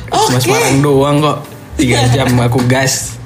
Cuma 0.08 0.38
Oke. 0.38 0.42
Semarang 0.42 0.78
doang 0.82 1.16
kok. 1.22 1.38
Tiga 1.78 2.02
jam 2.10 2.34
aku 2.42 2.58
gas. 2.66 3.17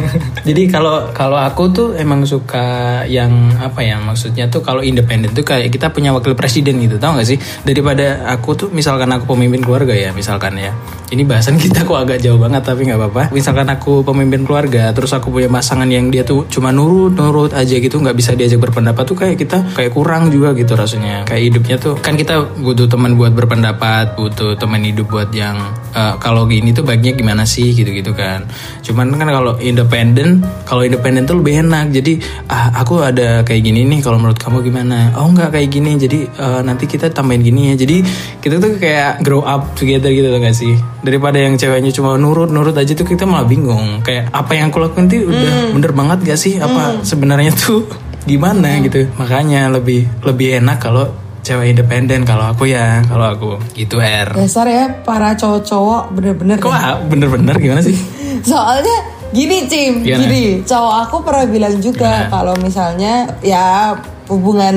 Jadi 0.48 0.62
kalau 0.68 1.10
kalau 1.14 1.38
aku 1.38 1.70
tuh 1.70 1.88
emang 1.94 2.24
suka 2.26 3.02
yang 3.06 3.30
apa 3.58 3.80
ya 3.84 3.98
maksudnya 4.00 4.48
tuh 4.50 4.64
kalau 4.64 4.82
independen 4.82 5.30
tuh 5.32 5.46
kayak 5.46 5.70
kita 5.70 5.92
punya 5.92 6.10
wakil 6.10 6.34
presiden 6.34 6.82
gitu 6.82 6.98
tau 6.98 7.14
gak 7.16 7.28
sih? 7.28 7.38
Daripada 7.62 8.26
aku 8.28 8.56
tuh 8.56 8.68
misalkan 8.72 9.10
aku 9.12 9.34
pemimpin 9.36 9.62
keluarga 9.62 9.94
ya 9.94 10.10
misalkan 10.10 10.58
ya. 10.58 10.72
Ini 11.12 11.22
bahasan 11.28 11.60
kita 11.64 11.84
kok 11.84 11.98
agak 11.98 12.18
jauh 12.24 12.40
banget 12.40 12.62
tapi 12.64 12.88
nggak 12.88 12.98
apa-apa. 12.98 13.22
Misalkan 13.30 13.68
aku 13.68 14.02
pemimpin 14.02 14.44
keluarga 14.44 14.90
terus 14.96 15.12
aku 15.12 15.30
punya 15.30 15.48
pasangan 15.52 15.88
yang 15.88 16.08
dia 16.08 16.24
tuh 16.26 16.48
cuma 16.48 16.72
nurut 16.72 17.14
nurut 17.14 17.52
aja 17.52 17.76
gitu 17.76 18.00
nggak 18.00 18.16
bisa 18.16 18.32
diajak 18.34 18.58
berpendapat 18.58 19.04
tuh 19.04 19.16
kayak 19.16 19.36
kita 19.38 19.62
kayak 19.76 19.92
kurang 19.92 20.32
juga 20.32 20.56
gitu 20.56 20.74
rasanya. 20.74 21.24
Kayak 21.28 21.42
hidupnya 21.52 21.76
tuh 21.78 21.94
kan 22.00 22.16
kita 22.18 22.42
butuh 22.60 22.88
teman 22.88 23.14
buat 23.14 23.32
berpendapat 23.36 24.16
butuh 24.16 24.56
teman 24.56 24.82
hidup 24.82 25.08
buat 25.12 25.30
yang 25.34 25.58
eh, 25.92 26.14
kalau 26.18 26.48
gini 26.48 26.72
tuh 26.72 26.82
baiknya 26.82 27.12
gimana 27.14 27.46
sih 27.46 27.72
gitu-gitu 27.72 28.12
kan. 28.16 28.48
Cuman 28.82 29.14
kan 29.16 29.28
kalau 29.28 29.56
independen, 29.62 30.42
kalau 30.64 30.82
independen 30.82 31.28
tuh 31.28 31.38
lebih 31.38 31.62
enak. 31.62 31.92
Jadi 31.92 32.18
ah 32.50 32.72
aku 32.76 33.04
ada 33.04 33.46
kayak 33.46 33.62
gini 33.62 33.86
nih 33.86 34.00
kalau 34.02 34.18
menurut 34.18 34.40
kamu 34.40 34.64
gimana? 34.66 35.14
Oh 35.16 35.30
nggak 35.30 35.54
kayak 35.54 35.68
gini. 35.70 35.94
Jadi 35.96 36.20
eh, 36.26 36.60
nanti 36.64 36.84
kita 36.90 37.12
tambahin 37.12 37.44
gini 37.44 37.72
ya. 37.72 37.74
Jadi 37.78 37.96
kita 38.42 38.58
tuh 38.58 38.76
kayak 38.76 39.22
grow 39.22 39.46
up 39.46 39.78
together 39.78 40.10
gitu 40.10 40.28
loh 40.28 40.40
gak 40.42 40.56
sih? 40.56 40.74
Daripada 41.02 41.38
yang 41.38 41.54
ceweknya 41.54 41.94
cuma 41.94 42.18
nurut-nurut 42.18 42.74
aja 42.74 42.92
tuh 42.92 43.06
kita 43.06 43.22
malah 43.28 43.46
bingung. 43.46 44.02
Kayak 44.02 44.32
apa 44.34 44.52
yang 44.58 44.74
aku 44.74 44.82
lakuin 44.82 45.06
tuh 45.06 45.30
udah 45.30 45.54
bener 45.76 45.92
banget 45.94 46.18
gak 46.34 46.38
sih? 46.40 46.58
Apa 46.58 47.04
sebenarnya 47.06 47.54
tuh 47.54 47.86
gimana 48.26 48.82
gitu? 48.82 49.06
Makanya 49.18 49.70
lebih 49.70 50.06
lebih 50.26 50.62
enak 50.62 50.78
kalau 50.82 51.21
cewek 51.42 51.66
independen 51.70 52.22
kalau 52.22 52.48
aku 52.48 52.64
ya 52.64 53.02
kalau 53.02 53.26
aku 53.28 53.50
gitu 53.72 53.98
R. 53.98 54.30
Dasar 54.32 54.64
ya 54.64 54.84
para 55.00 55.34
cowok-cowok 55.34 56.02
bener-bener 56.10 56.56
Kok 56.56 56.70
ah, 56.70 57.02
bener-bener 57.02 57.54
gimana 57.56 57.80
sih? 57.80 57.98
Soalnya 58.42 58.96
gini 59.28 59.66
Cim, 59.66 60.00
Gimana? 60.00 60.22
gini 60.22 60.42
cowok 60.62 60.94
aku 61.02 61.16
pernah 61.20 61.46
bilang 61.46 61.76
juga 61.78 62.28
kalau 62.28 62.54
misalnya 62.56 63.26
ya 63.40 63.96
hubungan 64.26 64.76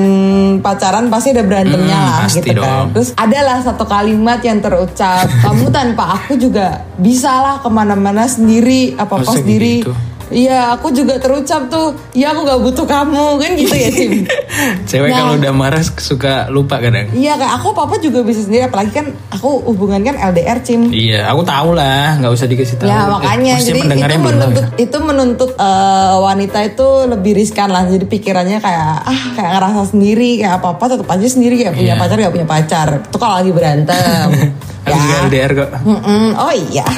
pacaran 0.58 1.06
pasti 1.06 1.30
ada 1.30 1.40
berantemnya 1.40 1.94
Hmm, 1.94 2.08
lah 2.08 2.18
pasti 2.22 2.40
gitu 2.42 2.52
kan. 2.52 2.58
dong. 2.58 2.86
Terus 2.92 3.08
adalah 3.16 3.56
satu 3.58 3.84
kalimat 3.84 4.40
yang 4.40 4.58
terucap, 4.58 5.24
kamu 5.44 5.70
tanpa 5.70 6.04
aku 6.14 6.36
juga 6.36 6.66
bisa 6.96 7.30
lah 7.30 7.56
ke 7.58 7.68
mana-mana 7.68 8.26
sendiri, 8.26 8.92
apa 8.94 9.16
apa 9.16 9.24
Masa 9.24 9.38
sendiri. 9.38 9.74
gitu? 9.80 9.94
Iya, 10.28 10.72
aku 10.72 10.90
juga 10.90 11.16
terucap 11.16 11.66
tuh. 11.66 11.94
Ya 12.12 12.30
aku 12.30 12.42
gak 12.42 12.60
butuh 12.60 12.82
kamu 12.84 13.26
kan 13.36 13.50
gitu 13.54 13.72
ya 13.72 13.88
Cim. 13.88 14.12
Cewek 14.88 15.08
Nah. 15.08 15.18
kalau 15.18 15.32
udah 15.36 15.52
marah 15.52 15.82
suka 15.82 16.46
lupa 16.48 16.76
kadang. 16.76 17.08
Iya 17.10 17.34
kayak 17.34 17.52
aku 17.56 17.68
apa 17.72 17.96
juga 17.96 18.20
bisa 18.20 18.40
sendiri 18.40 18.66
apalagi 18.66 18.90
kan 18.92 19.06
aku 19.28 19.62
hubungan 19.64 20.02
kan 20.02 20.14
LDR 20.16 20.58
Cim. 20.60 20.88
Iya, 20.88 21.26
aku 21.26 21.42
tahu 21.42 21.70
lah, 21.72 22.16
nggak 22.16 22.32
usah 22.32 22.46
dikasih 22.46 22.76
tahu. 22.76 22.86
Ya 22.86 23.06
makanya 23.06 23.52
Pasti 23.56 23.68
jadi 23.68 23.80
itu 23.80 24.18
menuntut 24.18 24.54
ya. 24.56 24.66
itu 24.78 24.96
menuntut 24.98 25.50
eh, 25.52 26.14
wanita 26.16 26.58
itu 26.64 26.86
lebih 27.06 27.32
riskan 27.34 27.68
lah. 27.68 27.84
Jadi 27.84 28.04
pikirannya 28.04 28.58
kayak 28.58 28.88
ah 29.00 29.22
kayak 29.32 29.50
ngerasa 29.52 29.82
sendiri 29.88 30.38
kayak 30.38 30.54
apa 30.56 30.68
apa 30.72 30.84
tetap 30.88 31.08
aja 31.08 31.26
sendiri 31.26 31.54
kayak 31.56 31.72
punya 31.72 31.84
Iya. 31.88 32.00
pacar 32.00 32.16
gak 32.18 32.32
punya 32.32 32.48
pacar. 32.48 32.88
Itu 33.00 33.16
kalau 33.16 33.34
lagi 33.36 33.52
berantem. 33.52 34.28
Aku 34.86 34.94
juga 34.94 35.16
LDR 35.24 35.50
kok. 35.52 35.70
Mm-mm. 35.82 36.26
Oh 36.36 36.52
iya. 36.52 36.86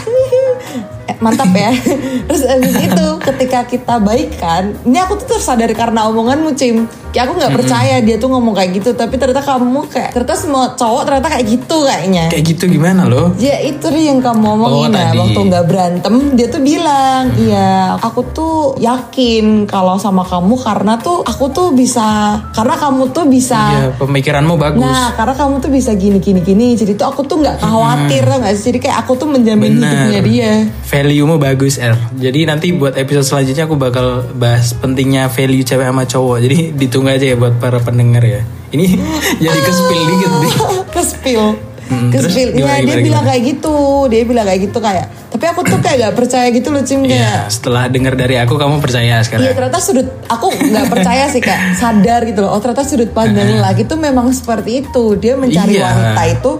Mantap 1.18 1.50
ya. 1.50 1.70
Terus 2.28 2.42
abis 2.44 2.74
itu 2.78 3.06
ketika 3.18 3.60
kita 3.64 3.94
baikan, 3.98 4.74
ini 4.82 4.98
aku 4.98 5.18
tuh 5.18 5.34
tersadar 5.34 5.70
karena 5.72 6.06
omonganmu 6.06 6.54
Cim. 6.54 6.86
Kayak 7.08 7.24
aku 7.24 7.32
nggak 7.40 7.54
percaya 7.56 7.96
dia 7.98 8.20
tuh 8.20 8.28
ngomong 8.28 8.52
kayak 8.52 8.70
gitu, 8.76 8.92
tapi 8.92 9.16
ternyata 9.16 9.40
kamu 9.40 9.88
kayak 9.88 10.12
ternyata 10.12 10.36
semua 10.36 10.76
cowok 10.76 11.02
ternyata 11.08 11.28
kayak 11.32 11.46
gitu 11.48 11.76
kayaknya. 11.82 12.24
Kayak 12.28 12.44
gitu 12.52 12.64
gimana 12.68 13.08
loh? 13.08 13.32
Ya 13.36 13.56
itu 13.58 13.80
deh 13.82 14.04
yang 14.04 14.20
kamu 14.20 14.44
omongin 14.44 14.68
Oh, 14.68 14.84
ya 14.92 15.08
tadi. 15.08 15.18
Waktu 15.18 15.40
nggak 15.48 15.64
berantem 15.66 16.14
Dia 16.34 16.46
tuh 16.48 16.60
bilang 16.60 17.22
Iya 17.34 17.96
aku 17.98 18.20
tuh 18.30 18.56
yakin 18.78 19.64
Kalau 19.64 19.96
sama 19.96 20.22
kamu 20.22 20.54
Karena 20.58 20.94
tuh 20.98 21.24
aku 21.24 21.48
tuh 21.48 21.72
bisa 21.72 22.36
Karena 22.52 22.74
kamu 22.76 23.10
tuh 23.10 23.24
bisa 23.26 23.58
Iya, 23.58 23.88
pemikiranmu 23.96 24.54
bagus. 24.54 24.80
Nah 24.80 25.14
karena 25.14 25.34
kamu 25.34 25.54
tuh 25.58 25.70
bisa 25.70 25.90
gini 25.94 26.18
gini 26.18 26.40
gini 26.40 26.74
Jadi 26.74 26.92
tuh 26.94 27.08
aku 27.08 27.24
tuh 27.24 27.40
nggak 27.40 27.58
khawatir 27.58 28.22
tau 28.22 28.38
gak 28.38 28.54
sih 28.54 28.64
Jadi 28.70 28.78
kayak 28.80 28.96
aku 29.02 29.12
tuh 29.16 29.28
menjamin 29.28 29.78
Benar. 29.78 29.88
hidupnya 29.88 30.20
dia 30.22 30.52
Value-mu 31.08 31.40
bagus, 31.40 31.80
R. 31.80 31.96
Jadi 32.12 32.44
nanti 32.44 32.68
buat 32.70 32.92
episode 32.92 33.24
selanjutnya 33.24 33.64
aku 33.64 33.80
bakal 33.80 34.28
bahas 34.36 34.76
pentingnya 34.76 35.24
value 35.26 35.64
cewek 35.64 35.88
sama 35.88 36.04
cowok. 36.04 36.36
Jadi 36.38 36.76
ditunggu 36.76 37.08
aja 37.08 37.24
ya 37.24 37.36
buat 37.40 37.56
para 37.56 37.80
pendengar 37.80 38.20
ya. 38.20 38.44
Ini 38.68 38.84
jadi 39.40 39.56
ke 39.58 39.72
spill 39.72 40.04
dikit 40.04 40.32
nih. 40.36 40.52
Kespil 40.94 41.44
Hmm, 41.88 42.12
terus 42.12 42.28
Kespil 42.28 42.52
Ya 42.52 42.52
gimana, 42.52 42.68
dia 42.68 42.84
gimana, 42.84 43.00
bilang 43.00 43.08
gimana? 43.16 43.28
kayak 43.32 43.42
gitu 43.48 43.76
Dia 44.06 44.20
bilang 44.22 44.44
kayak 44.44 44.60
gitu 44.60 44.76
kayak 44.78 45.06
Tapi 45.32 45.44
aku 45.46 45.60
tuh 45.64 45.80
kayak 45.80 45.96
gak 46.02 46.14
percaya 46.14 46.46
gitu 46.52 46.68
loh 46.68 46.84
Cim 46.84 47.00
Kayak 47.00 47.16
Iya, 47.16 47.32
setelah 47.48 47.88
dengar 47.88 48.12
dari 48.12 48.36
aku 48.36 48.54
kamu 48.54 48.76
percaya 48.76 49.08
Iya 49.08 49.24
sekarang. 49.24 49.56
ternyata 49.56 49.80
sudut 49.80 50.04
aku 50.28 50.52
nggak 50.52 50.84
percaya 50.86 51.24
sih 51.26 51.40
kak 51.40 51.56
sadar 51.74 52.28
gitu 52.28 52.44
loh. 52.44 52.52
Oh 52.52 52.60
ternyata 52.60 52.84
sudut 52.84 53.08
pandang 53.08 53.56
laki 53.56 53.88
tuh 53.88 53.96
memang 53.96 54.28
seperti 54.28 54.84
itu. 54.84 55.16
Dia 55.16 55.40
mencari 55.40 55.80
Iya. 55.80 55.88
wanita 55.88 56.22
itu 56.28 56.50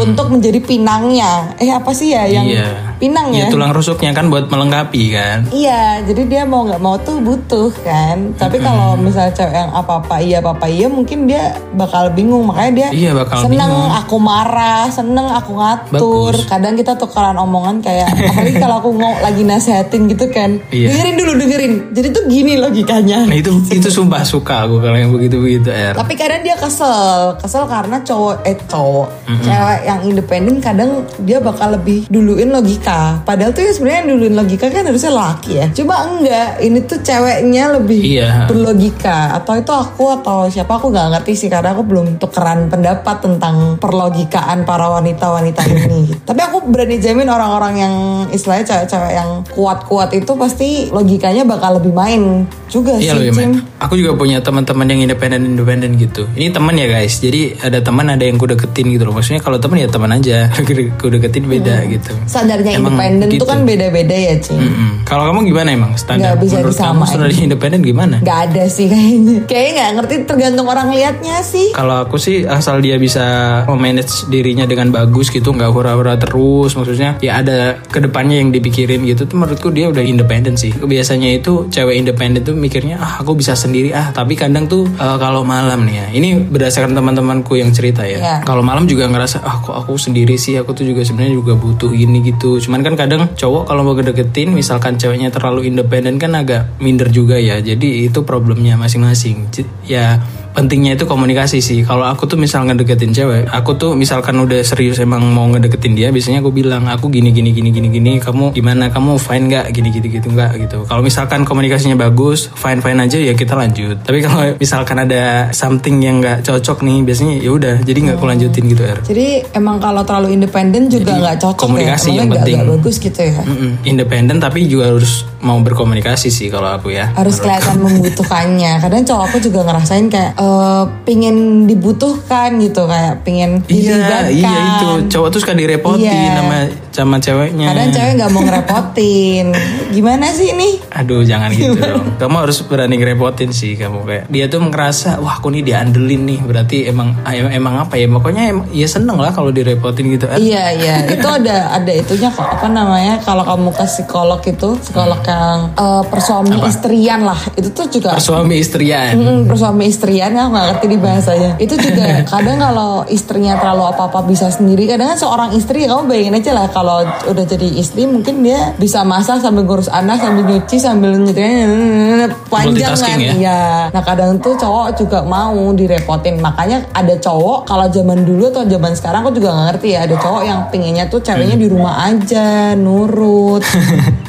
untuk 0.00 0.26
menjadi 0.30 0.56
pinangnya. 0.58 1.52
Eh 1.56 1.68
apa 1.68 1.92
sih 1.92 2.08
ya 2.08 2.24
yang 2.24 2.48
Iya. 2.48 2.87
Pinang 2.98 3.30
Iya, 3.30 3.46
ya? 3.46 3.48
tulang 3.48 3.70
rusuknya 3.70 4.10
kan 4.10 4.26
buat 4.26 4.46
melengkapi 4.46 5.02
kan. 5.10 5.38
Iya, 5.48 6.02
jadi 6.02 6.22
dia 6.24 6.42
mau 6.42 6.62
nggak 6.62 6.78
mau 6.78 6.98
tuh 6.98 7.18
butuh 7.18 7.70
kan. 7.78 8.34
Tapi 8.34 8.58
kalau 8.58 8.94
misalnya 8.96 9.32
cewek 9.32 9.54
yang 9.56 9.70
apa-apa 9.70 10.18
iya 10.18 10.38
apa-apa 10.38 10.66
iya 10.66 10.86
mungkin 10.86 11.24
dia 11.24 11.42
bakal 11.72 12.10
bingung 12.10 12.44
makanya 12.44 12.72
dia 12.74 12.88
Iya, 12.90 13.10
bakal 13.14 13.44
seneng 13.44 13.70
bingung. 13.70 13.90
aku 13.94 14.16
marah, 14.18 14.84
seneng 14.88 15.26
aku 15.26 15.52
ngatur. 15.54 16.34
Bagus. 16.34 16.46
Kadang 16.46 16.74
kita 16.74 16.92
tukeran 16.94 17.36
omongan 17.36 17.78
kayak 17.78 18.10
apalagi 18.18 18.54
kalau 18.56 18.74
aku 18.78 18.90
mau 18.92 19.14
lagi 19.18 19.42
nasehatin 19.42 20.06
gitu 20.06 20.26
kan. 20.28 20.58
Iya. 20.68 20.90
Dengerin 20.90 21.14
dulu 21.16 21.32
dengerin. 21.36 21.72
Jadi 21.92 22.08
tuh 22.10 22.24
gini 22.26 22.52
logikanya. 22.56 23.24
Nah 23.24 23.36
itu 23.36 23.54
itu 23.78 23.88
sumpah 23.88 24.22
suka 24.22 24.64
aku 24.64 24.78
kalau 24.78 24.96
yang 24.96 25.10
begitu 25.10 25.38
begitu 25.38 25.68
R. 25.68 25.94
Tapi 25.94 26.12
kadang 26.12 26.42
dia 26.42 26.56
kesel, 26.56 27.38
kesel 27.38 27.64
karena 27.64 28.00
cowok 28.00 28.34
eh 28.42 28.58
cowok, 28.60 29.08
cewek 29.38 29.80
yang 29.84 30.00
independen 30.02 30.56
kadang 30.58 30.90
dia 31.20 31.38
bakal 31.38 31.70
lebih 31.70 32.08
duluin 32.08 32.50
logika. 32.50 32.87
Padahal 33.22 33.50
tuh 33.50 33.62
ya 33.62 33.72
sebenarnya 33.72 33.98
yang 34.02 34.08
duluin 34.12 34.34
logika 34.34 34.66
kan 34.68 34.84
harusnya 34.84 35.12
laki 35.12 35.50
ya. 35.58 35.66
Coba 35.72 35.94
enggak, 36.06 36.48
ini 36.60 36.78
tuh 36.84 36.98
ceweknya 37.00 37.64
lebih 37.76 38.00
Iya. 38.18 38.30
berlogika. 38.46 39.36
Atau 39.36 39.56
itu 39.56 39.72
aku 39.72 40.04
atau 40.12 40.48
siapa 40.48 40.76
aku 40.76 40.88
nggak 40.88 41.08
ngerti 41.14 41.32
sih 41.36 41.48
karena 41.48 41.72
aku 41.72 41.82
belum 41.84 42.16
tukeran 42.16 42.68
pendapat 42.68 43.16
tentang 43.20 43.76
perlogikaan 43.76 44.62
para 44.62 44.88
wanita-wanita 44.90 45.62
ini. 45.66 46.12
Tapi 46.28 46.40
aku 46.40 46.66
berani 46.66 46.96
jamin 46.96 47.28
orang-orang 47.28 47.74
yang 47.76 47.94
istilahnya 48.28 48.64
cewek-cewek 48.66 49.12
yang 49.12 49.30
kuat-kuat 49.48 50.12
itu 50.12 50.32
pasti 50.34 50.68
logikanya 50.88 51.44
bakal 51.44 51.78
lebih 51.78 51.92
main 51.92 52.44
juga 52.68 53.00
Iya 53.00 53.16
sih, 53.16 53.32
Cim. 53.32 53.34
main. 53.34 53.50
Aku 53.80 53.96
juga 53.96 54.12
punya 54.14 54.38
teman-teman 54.44 54.86
yang 54.86 55.00
independen 55.08 55.56
independen 55.56 55.96
gitu. 55.96 56.28
Ini 56.36 56.52
teman 56.52 56.76
ya 56.76 56.86
guys. 56.86 57.18
Jadi 57.18 57.56
ada 57.58 57.80
teman 57.80 58.06
ada 58.12 58.20
yang 58.22 58.36
ku 58.36 58.44
deketin 58.44 58.92
gitu 58.92 59.08
loh. 59.08 59.16
Maksudnya 59.16 59.40
kalau 59.40 59.56
teman 59.56 59.80
ya 59.80 59.88
teman 59.88 60.10
aja. 60.12 60.52
ku 61.00 61.06
deketin 61.08 61.48
beda 61.48 61.88
gitu. 61.88 62.12
Sadarnya 62.28 62.76
Emang 62.76 62.94
independen 62.94 63.28
itu 63.32 63.40
gitu. 63.40 63.44
kan 63.48 63.64
beda-beda 63.64 64.16
ya, 64.16 64.34
Cim. 64.38 64.60
Mm-mm. 64.60 64.90
Kalau 65.08 65.32
kamu 65.32 65.48
gimana 65.48 65.68
emang 65.72 65.92
standar? 65.96 66.36
Nggak 66.36 66.38
bisa 66.44 66.54
Menurut 66.60 66.76
kamu 66.76 67.02
standar 67.08 67.30
independen 67.32 67.80
gimana? 67.80 68.16
Gak 68.20 68.38
ada 68.52 68.64
sih 68.68 68.86
kayaknya. 68.92 69.36
Kayaknya 69.48 69.72
nggak 69.72 69.92
ngerti 69.96 70.14
tergantung 70.28 70.66
orang 70.68 70.88
liatnya 70.92 71.40
sih. 71.40 71.72
Kalau 71.72 72.04
aku 72.04 72.20
sih 72.20 72.44
asal 72.44 72.84
dia 72.84 73.00
bisa 73.00 73.24
memanage 73.64 74.28
dirinya 74.28 74.68
dengan 74.68 74.92
bagus 74.92 75.32
gitu, 75.32 75.54
nggak 75.54 75.70
hura-hura 75.72 76.20
terus. 76.20 76.76
Maksudnya 76.76 77.16
ya 77.24 77.40
ada 77.40 77.80
ke 77.88 78.02
depannya 78.04 78.42
yang 78.42 78.52
dipikirin 78.52 79.06
gitu. 79.06 79.24
Tuh 79.24 79.38
menurutku 79.38 79.72
dia 79.72 79.88
udah 79.88 80.02
independen 80.04 80.58
sih. 80.58 80.74
Biasanya 80.74 81.38
itu 81.38 81.70
cewek 81.72 81.96
independen 81.96 82.42
tuh 82.42 82.57
mikirnya 82.58 82.98
ah 82.98 83.22
aku 83.22 83.38
bisa 83.38 83.54
sendiri 83.54 83.94
ah. 83.94 84.10
Tapi 84.10 84.34
kadang 84.34 84.66
tuh 84.66 84.84
eh, 84.84 85.16
kalau 85.22 85.46
malam 85.46 85.86
nih 85.86 85.94
ya. 85.94 86.06
Ini 86.18 86.28
berdasarkan 86.50 86.92
teman-temanku 86.92 87.54
yang 87.54 87.70
cerita 87.70 88.02
ya. 88.02 88.18
Iya. 88.18 88.36
Kalau 88.42 88.66
malam 88.66 88.90
juga 88.90 89.06
ngerasa 89.06 89.40
ah 89.46 89.62
kok 89.62 89.72
aku 89.72 89.94
sendiri 89.94 90.34
sih. 90.34 90.58
Aku 90.58 90.74
tuh 90.74 90.84
juga 90.84 91.06
sebenarnya 91.06 91.38
juga 91.38 91.54
butuh 91.54 91.94
gini 91.94 92.20
gitu. 92.26 92.58
Cuman 92.58 92.82
kan 92.82 92.98
kadang 92.98 93.30
cowok 93.32 93.70
kalau 93.70 93.82
mau 93.86 93.94
deketin 93.94 94.52
misalkan 94.52 94.98
ceweknya 94.98 95.30
terlalu 95.30 95.70
independen 95.70 96.18
kan 96.18 96.34
agak 96.34 96.74
minder 96.82 97.08
juga 97.14 97.38
ya. 97.38 97.62
Jadi 97.62 98.10
itu 98.10 98.26
problemnya 98.26 98.74
masing-masing. 98.74 99.48
Ya 99.86 100.18
pentingnya 100.52 100.94
itu 100.94 101.04
komunikasi 101.04 101.58
sih. 101.58 101.82
Kalau 101.82 102.04
aku 102.04 102.24
tuh 102.24 102.36
misal 102.36 102.64
ngedeketin 102.64 103.10
cewek, 103.10 103.46
aku 103.46 103.74
tuh 103.74 103.92
misalkan 103.92 104.36
udah 104.36 104.60
serius 104.60 104.98
emang 104.98 105.24
mau 105.24 105.46
ngedeketin 105.46 105.92
dia, 105.92 106.08
biasanya 106.08 106.40
aku 106.40 106.50
bilang 106.50 106.84
aku 106.84 107.08
gini 107.08 107.30
gini 107.30 107.50
gini 107.50 107.68
gini 107.68 107.88
gini, 107.88 108.12
kamu 108.18 108.50
gimana, 108.50 108.88
kamu 108.88 109.16
fine 109.16 109.44
nggak, 109.46 109.66
gini 109.70 109.88
gitu 109.90 110.06
gitu 110.08 110.28
nggak 110.28 110.50
gitu. 110.58 110.78
Kalau 110.84 111.00
misalkan 111.00 111.42
komunikasinya 111.42 111.94
bagus, 111.94 112.50
fine 112.52 112.78
fine 112.78 112.98
aja 112.98 113.18
ya 113.18 113.32
kita 113.32 113.54
lanjut. 113.54 114.00
Tapi 114.02 114.18
kalau 114.20 114.54
misalkan 114.62 114.98
ada 114.98 115.48
something 115.50 115.98
yang 115.98 116.18
nggak 116.18 116.42
cocok 116.42 116.82
nih, 116.82 117.02
biasanya 117.02 117.34
ya 117.38 117.50
udah, 117.50 117.74
jadi 117.80 117.98
nggak 118.02 118.16
aku 118.16 118.26
lanjutin 118.26 118.64
gitu 118.66 118.82
er. 118.82 118.98
Jadi 119.02 119.26
emang 119.52 119.78
kalau 119.78 120.02
terlalu 120.02 120.34
independen 120.34 120.86
juga 120.86 121.14
nggak 121.14 121.36
cocok 121.38 121.60
komunikasi 121.60 122.08
ya. 122.08 122.14
yang 122.14 122.26
Emangnya 122.26 122.26
nggak- 122.28 122.38
penting. 122.40 122.56
nggak 122.58 122.70
bagus 122.74 122.96
gitu 122.98 123.20
ya. 123.20 123.34
Mm-mm. 123.40 123.70
Independen 123.84 124.36
tapi 124.38 124.58
juga 124.64 124.84
harus 124.90 125.12
mau 125.38 125.58
berkomunikasi 125.58 126.28
sih 126.28 126.48
kalau 126.48 126.72
aku 126.72 126.90
ya. 126.90 127.14
Harus 127.14 127.38
kelihatan 127.38 127.78
membutuhkannya. 127.78 128.72
Kadang 128.78 129.02
cowok 129.04 129.22
aku 129.24 129.36
juga 129.40 129.62
ngerasain 129.62 130.06
kayak 130.08 130.32
eh, 130.48 130.84
pingin 131.04 131.36
dibutuhkan 131.64 132.56
gitu 132.58 132.84
kayak 132.84 133.20
pingin 133.22 133.60
dilibatkan. 133.62 134.32
Iya, 134.32 134.48
iya 134.48 134.60
itu 134.74 134.88
cowok 135.08 135.28
tuh 135.28 135.40
suka 135.40 135.52
direpotin 135.52 136.08
Iya. 136.08 136.36
sama 136.36 136.58
sama 136.98 137.16
ceweknya. 137.16 137.66
Kadang 137.68 137.90
cewek 137.90 138.12
nggak 138.16 138.30
mau 138.30 138.42
ngerepotin. 138.42 139.46
Gimana 139.88 140.26
sih 140.28 140.50
ini? 140.50 140.82
Aduh 140.90 141.22
jangan 141.22 141.50
gitu 141.50 141.74
dong. 141.74 142.18
Kamu 142.18 142.36
harus 142.40 142.58
berani 142.60 142.94
ngerepotin 142.94 143.50
sih 143.50 143.74
kamu 143.74 144.02
kayak 144.02 144.24
dia 144.26 144.44
tuh 144.46 144.60
ngerasa 144.60 145.18
wah 145.18 145.38
aku 145.38 145.50
nih 145.50 145.62
diandelin 145.64 146.22
nih 146.24 146.40
berarti 146.40 146.78
emang 146.86 147.14
ah, 147.22 147.30
em- 147.30 147.52
emang 147.52 147.78
apa 147.78 147.94
ya 147.94 148.06
pokoknya 148.06 148.42
ya 148.68 148.86
seneng 148.86 149.16
lah 149.16 149.30
kalau 149.30 149.48
direpotin 149.48 150.10
gitu. 150.10 150.26
Eh, 150.28 150.38
Iya 150.44 150.64
iya 150.72 150.94
itu 151.04 151.24
ada 151.24 151.70
ada 151.70 151.92
itunya 151.92 152.28
kok 152.28 152.42
apa 152.42 152.66
namanya 152.66 153.20
kalau 153.20 153.44
kamu 153.44 153.70
ke 153.70 153.84
psikolog 153.84 154.40
itu 154.40 154.68
psikolog 154.78 155.20
yang 155.20 155.70
eh, 155.72 156.02
persuami 156.04 156.56
istrian 156.64 157.20
lah 157.22 157.38
itu 157.54 157.68
tuh 157.70 157.86
juga 157.88 158.16
Suami 158.18 158.58
istrian. 158.58 159.14
Hmm, 159.14 159.40
persuami 159.44 159.86
istrian 159.86 160.32
ya 160.32 160.48
nggak 160.48 160.64
ngerti 160.68 160.86
di 160.86 160.98
bahasanya 160.98 161.50
itu 161.58 161.74
juga 161.76 162.04
kadang 162.32 162.58
kalau 162.58 162.90
istrinya 163.06 163.54
terlalu 163.56 163.84
apa 163.86 164.02
apa 164.06 164.20
bisa 164.22 164.48
sendiri 164.48 164.86
kadang 164.86 165.08
kan 165.08 165.18
seorang 165.18 165.50
istri 165.52 165.84
kamu 165.84 166.06
bayangin 166.06 166.34
aja 166.34 166.52
lah 166.54 166.66
kalau 166.68 166.87
kalau 166.88 167.04
udah 167.04 167.44
jadi 167.44 167.68
istri 167.76 168.08
mungkin 168.08 168.40
dia 168.40 168.72
bisa 168.80 169.04
masak 169.04 169.44
sambil 169.44 169.68
ngurus 169.68 169.92
anak 169.92 170.24
sambil 170.24 170.48
nyuci 170.48 170.80
sambil 170.80 171.20
nyetirnya 171.20 172.32
panjang 172.48 172.96
kan 172.96 173.20
ya? 173.20 173.32
Iya. 173.36 173.62
Nah 173.92 174.00
kadang 174.00 174.40
tuh 174.40 174.56
cowok 174.56 174.96
juga 174.96 175.20
mau 175.20 175.52
direpotin. 175.76 176.40
Makanya 176.40 176.88
ada 176.96 177.12
cowok 177.20 177.68
kalau 177.68 177.92
zaman 177.92 178.24
dulu 178.24 178.48
atau 178.48 178.64
zaman 178.64 178.96
sekarang 178.96 179.20
aku 179.20 179.36
juga 179.36 179.52
gak 179.52 179.66
ngerti 179.76 179.88
ya. 179.92 180.08
Ada 180.08 180.16
cowok 180.16 180.42
yang 180.48 180.60
pinginnya 180.72 181.04
tuh 181.12 181.20
ceweknya 181.20 181.60
di 181.60 181.68
rumah 181.68 182.08
aja, 182.08 182.72
nurut. 182.72 183.60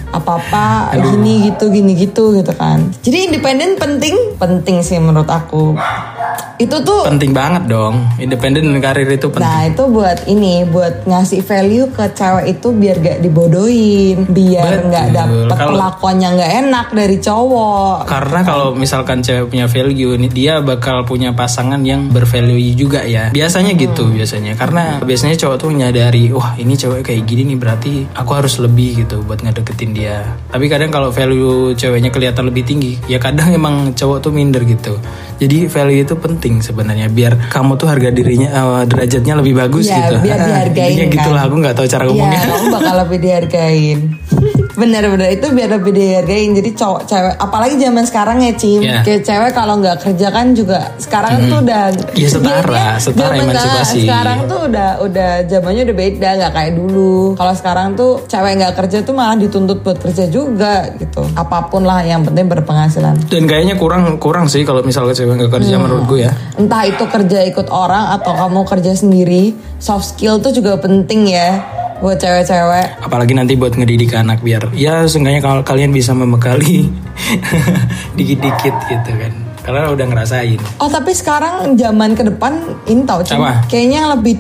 apa-apa 0.09 0.89
gini 0.97 1.53
gitu 1.53 1.69
gini 1.69 1.95
gitu 1.95 2.35
gitu 2.35 2.51
kan. 2.57 2.91
Jadi 3.05 3.29
independen 3.29 3.79
penting, 3.79 4.35
penting 4.35 4.83
sih 4.83 4.99
menurut 4.99 5.29
aku. 5.29 5.77
Itu 6.59 6.83
tuh 6.83 7.07
Penting 7.07 7.31
banget 7.31 7.71
dong. 7.71 8.03
Independen 8.19 8.71
dan 8.71 8.79
karir 8.83 9.07
itu 9.07 9.27
penting. 9.31 9.43
Nah 9.43 9.61
itu 9.67 9.83
buat 9.91 10.19
ini, 10.27 10.63
buat 10.67 11.03
ngasih 11.07 11.41
value 11.43 11.87
ke 11.91 12.05
cewek 12.15 12.45
itu 12.59 12.67
biar 12.71 12.95
gak 12.99 13.19
dibodohin, 13.19 14.17
biar 14.27 14.87
nggak 14.87 15.07
dapet 15.15 15.57
perlakuan 15.57 16.17
yang 16.19 16.33
nggak 16.35 16.53
enak 16.67 16.87
dari 16.95 17.17
cowok. 17.19 18.07
Karena 18.07 18.39
kalau 18.43 18.75
misalkan 18.75 19.23
cewek 19.23 19.51
punya 19.51 19.67
value, 19.67 20.15
nih, 20.15 20.31
dia 20.31 20.53
bakal 20.63 21.03
punya 21.03 21.35
pasangan 21.35 21.79
yang 21.83 22.07
bervalue 22.07 22.71
juga 22.75 23.03
ya. 23.03 23.31
Biasanya 23.31 23.75
gitu, 23.75 24.07
biasanya. 24.11 24.55
Karena 24.55 24.99
biasanya 25.03 25.35
cowok 25.35 25.55
tuh 25.59 25.69
menyadari, 25.71 26.31
wah 26.31 26.55
ini 26.55 26.75
cewek 26.75 27.03
kayak 27.03 27.23
gini 27.27 27.55
nih 27.55 27.57
berarti 27.57 27.93
aku 28.15 28.31
harus 28.35 28.59
lebih 28.61 29.03
gitu 29.05 29.23
buat 29.25 29.41
ngedeketin 29.41 29.91
dia. 29.95 30.23
Tapi 30.51 30.65
kadang 30.69 30.91
kalau 30.91 31.09
value 31.09 31.73
ceweknya 31.73 32.13
kelihatan 32.13 32.47
lebih 32.47 32.63
tinggi, 32.63 32.95
ya 33.09 33.17
kadang 33.17 33.51
emang 33.59 33.91
cowok 33.97 34.23
tuh 34.23 34.31
minder 34.31 34.63
gitu. 34.63 34.95
Jadi 35.39 35.71
value 35.71 36.03
itu 36.03 36.13
penting 36.15 36.28
sebenarnya 36.37 37.07
biar 37.07 37.49
kamu 37.49 37.71
tuh 37.75 37.87
harga 37.87 38.09
dirinya 38.09 38.49
eh, 38.49 38.83
derajatnya 38.85 39.33
lebih 39.35 39.53
bagus 39.57 39.87
Iya, 39.87 39.97
gitu. 39.97 40.15
biar 40.21 40.37
dihargain 40.47 40.89
intinya 40.91 41.05
kan. 41.05 41.15
gitulah 41.15 41.41
aku 41.43 41.55
nggak 41.57 41.75
tahu 41.75 41.87
cara 41.87 42.03
Iya, 42.03 42.09
ngomongnya. 42.09 42.39
kamu 42.43 42.65
bakal 42.71 42.95
lebih 43.03 43.17
dihargain. 43.19 43.99
Bener-bener 44.71 45.29
itu 45.33 45.47
biar 45.49 45.69
lebih 45.73 45.91
dihargain. 45.91 46.49
Jadi 46.53 46.69
cowok 46.71 47.01
cewek, 47.03 47.33
apalagi 47.35 47.75
zaman 47.77 48.03
sekarang 48.05 48.37
ya 48.39 48.53
Cim. 48.53 48.79
Iya. 48.79 49.03
Kayak 49.03 49.21
cewek 49.23 49.51
kalau 49.51 49.75
nggak 49.77 49.97
kerja 49.99 50.27
kan 50.29 50.47
juga 50.53 50.79
sekarang 50.95 51.33
tuh 51.45 51.59
udah. 51.59 51.83
Iya, 52.13 52.29
setara, 52.29 52.87
setara 52.97 53.33
emansipasi. 53.35 54.07
Sekarang 54.07 54.47
tuh 54.47 54.59
udah 54.65 54.89
udah 55.01 55.29
zamannya 55.45 55.83
udah 55.83 55.97
beda, 55.97 56.29
nggak 56.37 56.51
kayak 56.53 56.73
dulu. 56.73 57.35
Kalau 57.35 57.53
sekarang 57.53 57.87
tuh 57.93 58.23
cewek 58.25 58.53
nggak 58.55 58.73
kerja 58.77 58.97
tuh 59.01 59.13
malah 59.13 59.35
dituntut 59.35 59.83
buat 59.83 59.99
kerja 59.99 60.23
juga 60.25 60.87
gitu. 60.95 61.27
Apa 61.35 61.67
pun 61.67 61.83
lah 61.83 61.99
yang 62.01 62.23
penting 62.23 62.47
berpenghasilan. 62.47 63.19
Dan 63.27 63.43
kayaknya 63.45 63.75
kurang 63.75 64.15
kurang 64.17 64.47
sih 64.47 64.63
kalau 64.63 64.79
misalnya 64.79 65.11
cewek 65.11 65.35
nggak 65.37 65.53
kerja 65.53 65.67
Hmm. 65.71 65.83
menurut 65.85 66.07
gue 66.07 66.18
ya. 66.27 66.31
Entah 66.59 66.83
itu 66.83 67.03
kerja 67.07 67.39
ikut 67.47 67.71
orang 67.71 68.19
atau 68.19 68.35
kamu 68.35 68.67
kerja 68.67 68.91
sendiri, 68.91 69.55
soft 69.79 70.11
skill 70.15 70.43
tuh 70.43 70.51
juga 70.51 70.75
penting 70.75 71.31
ya 71.31 71.63
buat 71.99 72.15
cewek-cewek. 72.15 73.03
apalagi 73.03 73.35
nanti 73.35 73.59
buat 73.59 73.75
ngedidik 73.75 74.15
anak 74.15 74.39
biar 74.39 74.71
ya 74.71 75.03
seenggaknya 75.03 75.43
kalau 75.43 75.61
kalian 75.67 75.91
bisa 75.91 76.15
membekali 76.15 76.87
dikit-dikit 78.17 78.75
gitu 78.87 79.11
kan 79.19 79.33
karena 79.59 79.91
udah 79.91 80.05
ngerasain 80.07 80.59
Oh 80.79 80.87
tapi 80.87 81.11
sekarang 81.11 81.75
zaman 81.75 82.15
ke 82.15 82.23
depan 82.23 82.63
ini 82.87 83.03
tau 83.03 83.21
kayaknya 83.67 84.15
lebih 84.15 84.35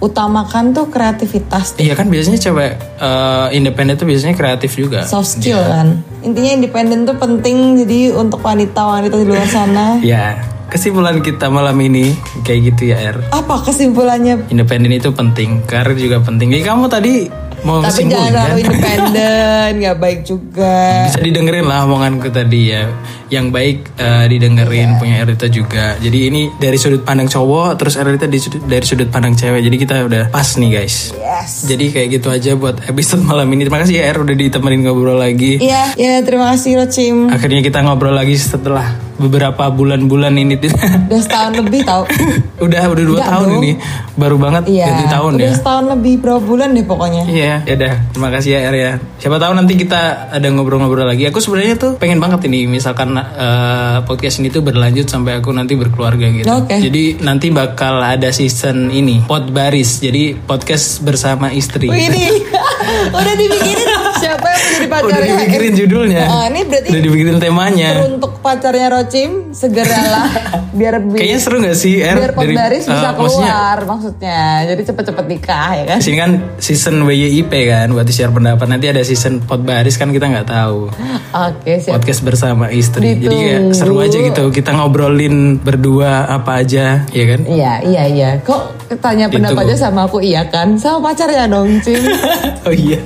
diutamakan 0.00 0.72
tuh 0.72 0.88
kreativitas, 0.88 1.76
iya 1.76 1.92
kan 1.92 2.08
biasanya 2.08 2.40
cewek 2.40 2.72
eh, 2.96 3.46
independen 3.52 4.00
tuh 4.00 4.08
biasanya 4.08 4.32
kreatif 4.32 4.72
juga 4.72 5.04
soft 5.04 5.36
skill 5.36 5.60
kan. 5.60 6.00
Intinya 6.24 6.56
independen 6.56 7.04
tuh 7.04 7.20
penting 7.20 7.84
jadi 7.84 8.16
untuk 8.16 8.40
wanita-wanita 8.40 9.12
di 9.12 9.26
luar 9.28 9.44
sana. 9.44 10.00
ya 10.00 10.40
kesimpulan 10.70 11.20
kita 11.20 11.52
malam 11.52 11.76
ini 11.76 12.14
kayak 12.40 12.72
gitu 12.72 12.94
ya 12.94 12.98
Er 13.02 13.16
Apa 13.28 13.60
kesimpulannya? 13.60 14.48
independen 14.48 14.94
itu 14.94 15.10
penting 15.10 15.66
karir 15.66 15.98
juga 15.98 16.22
penting 16.22 16.48
jadi 16.48 16.64
kamu 16.64 16.86
tadi 16.86 17.26
mau 17.62 17.78
Tapi 17.78 18.02
jangan 18.02 18.16
kan? 18.26 18.32
terlalu 18.32 18.60
independen, 18.62 19.70
nggak 19.78 19.96
baik 19.96 20.20
juga. 20.22 20.76
bisa 21.06 21.20
didengerin 21.20 21.64
lah 21.64 21.84
omonganku 21.84 22.28
tadi 22.28 22.60
ya. 22.68 22.84
Yang 23.28 23.46
baik 23.48 23.78
eh, 23.94 24.24
didengerin 24.26 24.98
punya 24.98 25.22
Erita 25.22 25.46
juga. 25.46 25.94
Jadi 25.96 26.18
ini 26.26 26.50
dari 26.52 26.74
sudut 26.74 27.00
pandang 27.00 27.26
cowok 27.26 27.76
terus 27.76 27.94
Erita 27.94 28.26
di 28.26 28.38
sudut- 28.38 28.64
dari 28.64 28.82
sudut 28.82 29.06
pandang 29.06 29.32
cewek. 29.32 29.62
Jadi 29.62 29.76
kita 29.76 29.94
udah 30.02 30.22
pas 30.28 30.48
nih 30.52 30.70
guys. 30.72 31.14
Yes. 31.14 31.64
jadi 31.64 31.84
kayak 31.88 32.08
gitu 32.12 32.28
aja 32.28 32.50
buat 32.52 32.82
episode 32.84 33.22
malam 33.22 33.46
ini. 33.48 33.64
Terima 33.64 33.80
kasih 33.80 33.94
ya 33.96 34.04
Er 34.06 34.18
udah 34.18 34.34
ditemenin 34.34 34.82
ngobrol 34.82 35.16
lagi. 35.16 35.56
Iya, 35.56 35.94
ya 35.94 36.12
terima 36.20 36.50
kasih 36.50 36.76
lo 36.76 36.86
Cim. 36.86 37.30
akhirnya 37.30 37.60
kita 37.60 37.80
ngobrol 37.80 38.12
lagi 38.12 38.34
setelah 38.34 38.92
beberapa 39.20 39.68
bulan-bulan 39.68 40.32
ini 40.34 40.56
Udah 40.56 41.20
setahun 41.20 41.52
lebih 41.60 41.84
tau. 41.84 42.02
udah 42.64 42.82
udah 42.88 43.04
dua 43.04 43.20
tahun 43.20 43.46
dong. 43.48 43.62
ini 43.62 43.72
baru 44.16 44.36
banget 44.36 44.68
Iya. 44.68 44.86
ganti 44.88 45.06
tahun 45.08 45.30
udah 45.36 45.46
ya 45.46 45.52
setahun 45.56 45.84
lebih 45.96 46.14
berapa 46.20 46.40
bulan 46.40 46.68
deh 46.72 46.84
pokoknya. 46.84 47.22
Iya, 47.28 47.54
ya 47.64 47.72
udah. 47.76 47.92
Terima 48.12 48.28
kasih 48.32 48.50
ya 48.52 48.60
Er 48.68 48.74
ya. 48.74 48.92
Siapa 49.20 49.36
tahu 49.36 49.52
nanti 49.52 49.72
kita 49.76 50.00
ada 50.32 50.46
ngobrol-ngobrol 50.48 51.04
lagi. 51.04 51.28
Aku 51.28 51.38
sebenarnya 51.38 51.76
tuh 51.76 51.92
pengen 51.96 52.16
banget 52.18 52.48
ini 52.48 52.64
misalkan 52.64 53.12
eh, 53.16 53.96
podcast 54.04 54.40
ini 54.40 54.48
tuh 54.48 54.64
berlanjut 54.64 55.04
sampai 55.04 55.40
aku 55.40 55.52
nanti 55.52 55.76
berkeluarga 55.76 56.24
gitu. 56.32 56.48
Oke. 56.48 56.80
Jadi 56.80 57.20
nanti 57.20 57.52
bakal 57.52 58.00
ada 58.00 58.32
season 58.32 58.88
ini, 58.88 59.20
Pod 59.24 59.52
Baris. 59.52 60.00
Jadi 60.00 60.32
podcast 60.36 61.00
bersama 61.00 61.52
istri. 61.52 61.88
Wih, 61.88 62.08
ini 62.08 62.24
udah 63.16 63.34
dibikinin 63.36 63.89
siapa 64.30 64.46
yang 64.46 64.60
menjadi 64.60 64.86
pacarnya? 64.86 65.10
Udah 65.10 65.28
dipikirin 65.34 65.72
judulnya. 65.74 66.22
Oh, 66.24 66.42
ini 66.44 66.60
berarti 66.62 66.88
Udah 66.88 67.02
dipikirin 67.02 67.36
temanya. 67.36 67.90
untuk 68.06 68.32
pacarnya 68.38 68.88
Rocim 68.88 69.30
segeralah 69.50 70.28
biar 70.78 70.94
bi- 71.00 71.18
Kayaknya 71.18 71.38
seru 71.38 71.56
gak 71.58 71.74
sih 71.74 71.98
Er? 71.98 72.16
biar 72.16 72.32
Dari- 72.32 72.38
Podbaris 72.54 72.84
bisa 72.84 72.94
eh, 73.02 73.12
maksudnya, 73.12 73.50
keluar 73.50 73.78
maksudnya. 73.84 74.40
Jadi 74.66 74.82
cepet-cepet 74.84 75.24
nikah 75.26 75.70
ya 75.72 75.84
kan? 75.86 75.98
Sini 75.98 76.16
kan 76.16 76.30
season 76.56 76.96
WYIP 77.02 77.52
kan 77.66 77.86
buat 77.90 78.06
share 78.06 78.30
pendapat. 78.30 78.66
Nanti 78.66 78.86
ada 78.86 79.02
season 79.02 79.40
Pod 79.40 79.60
Baris 79.60 79.94
kan 79.94 80.08
kita 80.08 80.26
nggak 80.26 80.46
tahu. 80.46 80.86
Oke 81.30 81.72
siap. 81.76 81.96
podcast 81.96 82.20
bersama 82.22 82.70
istri. 82.70 83.16
Jadi 83.16 83.26
kayak 83.28 83.60
Ditunggu. 83.66 83.74
seru 83.74 83.96
aja 83.98 84.18
gitu. 84.20 84.44
Kita 84.48 84.70
ngobrolin 84.72 85.34
berdua 85.58 86.26
apa 86.26 86.60
aja, 86.60 87.02
ya 87.06 87.24
kan? 87.26 87.40
Iya 87.42 87.72
iya 87.82 88.02
iya. 88.06 88.30
Kok 88.40 88.62
tanya 88.96 89.26
pendapatnya 89.26 89.74
sama 89.74 90.04
aku 90.04 90.18
iya 90.18 90.42
kan? 90.44 90.74
Sama 90.74 91.02
pacarnya 91.04 91.46
dong 91.46 91.78
Cim. 91.80 91.98
oh 92.66 92.72
iya. 92.72 92.98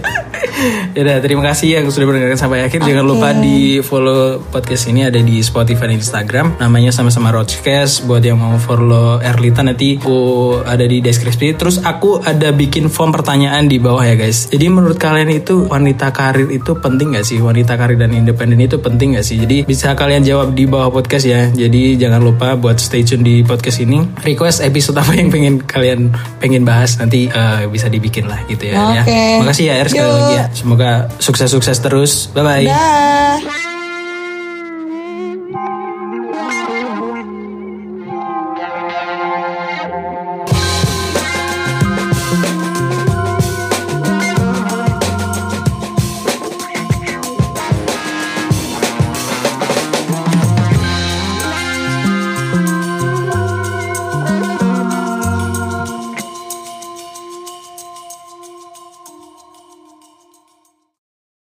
Yaudah, 0.94 1.13
terima 1.20 1.42
kasih 1.44 1.81
yang 1.81 1.87
sudah 1.90 2.07
mendengarkan 2.09 2.38
sampai 2.38 2.64
akhir. 2.64 2.81
Jangan 2.87 3.05
lupa 3.05 3.35
di 3.37 3.83
follow 3.85 4.40
podcast 4.48 4.88
ini 4.88 5.05
ada 5.05 5.20
di 5.20 5.42
Spotify 5.44 5.90
dan 5.90 5.98
Instagram. 5.98 6.46
Namanya 6.62 6.94
sama-sama 6.94 7.35
Roachcast. 7.35 8.07
Buat 8.07 8.24
yang 8.24 8.40
mau 8.40 8.57
follow 8.57 9.20
Erlita 9.20 9.61
nanti 9.61 9.98
aku 10.00 10.61
ada 10.64 10.87
di 10.87 11.05
deskripsi. 11.05 11.59
Terus 11.59 11.83
aku 11.83 12.22
ada 12.22 12.55
bikin 12.55 12.88
form 12.88 13.12
pertanyaan 13.12 13.66
di 13.66 13.83
bawah 13.83 14.07
ya 14.07 14.16
guys. 14.16 14.48
Jadi 14.48 14.66
menurut 14.70 14.96
kalian 14.96 15.31
itu 15.35 15.66
wanita 15.66 16.14
karir 16.14 16.48
itu 16.48 16.72
penting 16.79 17.18
gak 17.18 17.27
sih? 17.27 17.42
Wanita 17.42 17.77
karir 17.77 17.98
dan 18.00 18.14
independen 18.14 18.62
itu 18.62 18.81
penting 18.81 19.18
gak 19.18 19.27
sih? 19.27 19.37
Jadi 19.37 19.68
bisa 19.68 19.92
kalian 19.92 20.24
jawab 20.24 20.55
di 20.55 20.64
bawah 20.64 20.88
podcast 20.88 21.27
ya. 21.29 21.50
Jadi 21.50 22.00
jangan 22.00 22.22
lupa 22.22 22.57
buat 22.57 22.81
stay 22.81 23.05
tune 23.05 23.27
di 23.27 23.42
podcast 23.44 23.83
ini. 23.83 24.03
Request 24.24 24.64
episode 24.64 24.96
apa 24.96 25.12
yang 25.12 25.29
pengen 25.29 25.61
kalian 25.61 26.14
pengen 26.40 26.64
bahas 26.64 26.96
nanti 26.96 27.29
eh, 27.29 27.66
bisa 27.68 27.90
dibikin 27.90 28.31
lah 28.31 28.40
gitu 28.48 28.72
ya. 28.72 28.77
ya. 28.94 29.03
Oke. 29.05 29.22
Makasih 29.44 29.64
ya 29.68 29.74
Er 29.83 29.88
sekali 29.90 30.11
lagi 30.11 30.35
ya. 30.38 30.46
Semoga 30.55 31.03
sukses-sukses 31.18 31.78
terus. 31.80 32.28
Bye 32.32 32.44
bye. 32.44 32.66
Dah. 32.68 33.73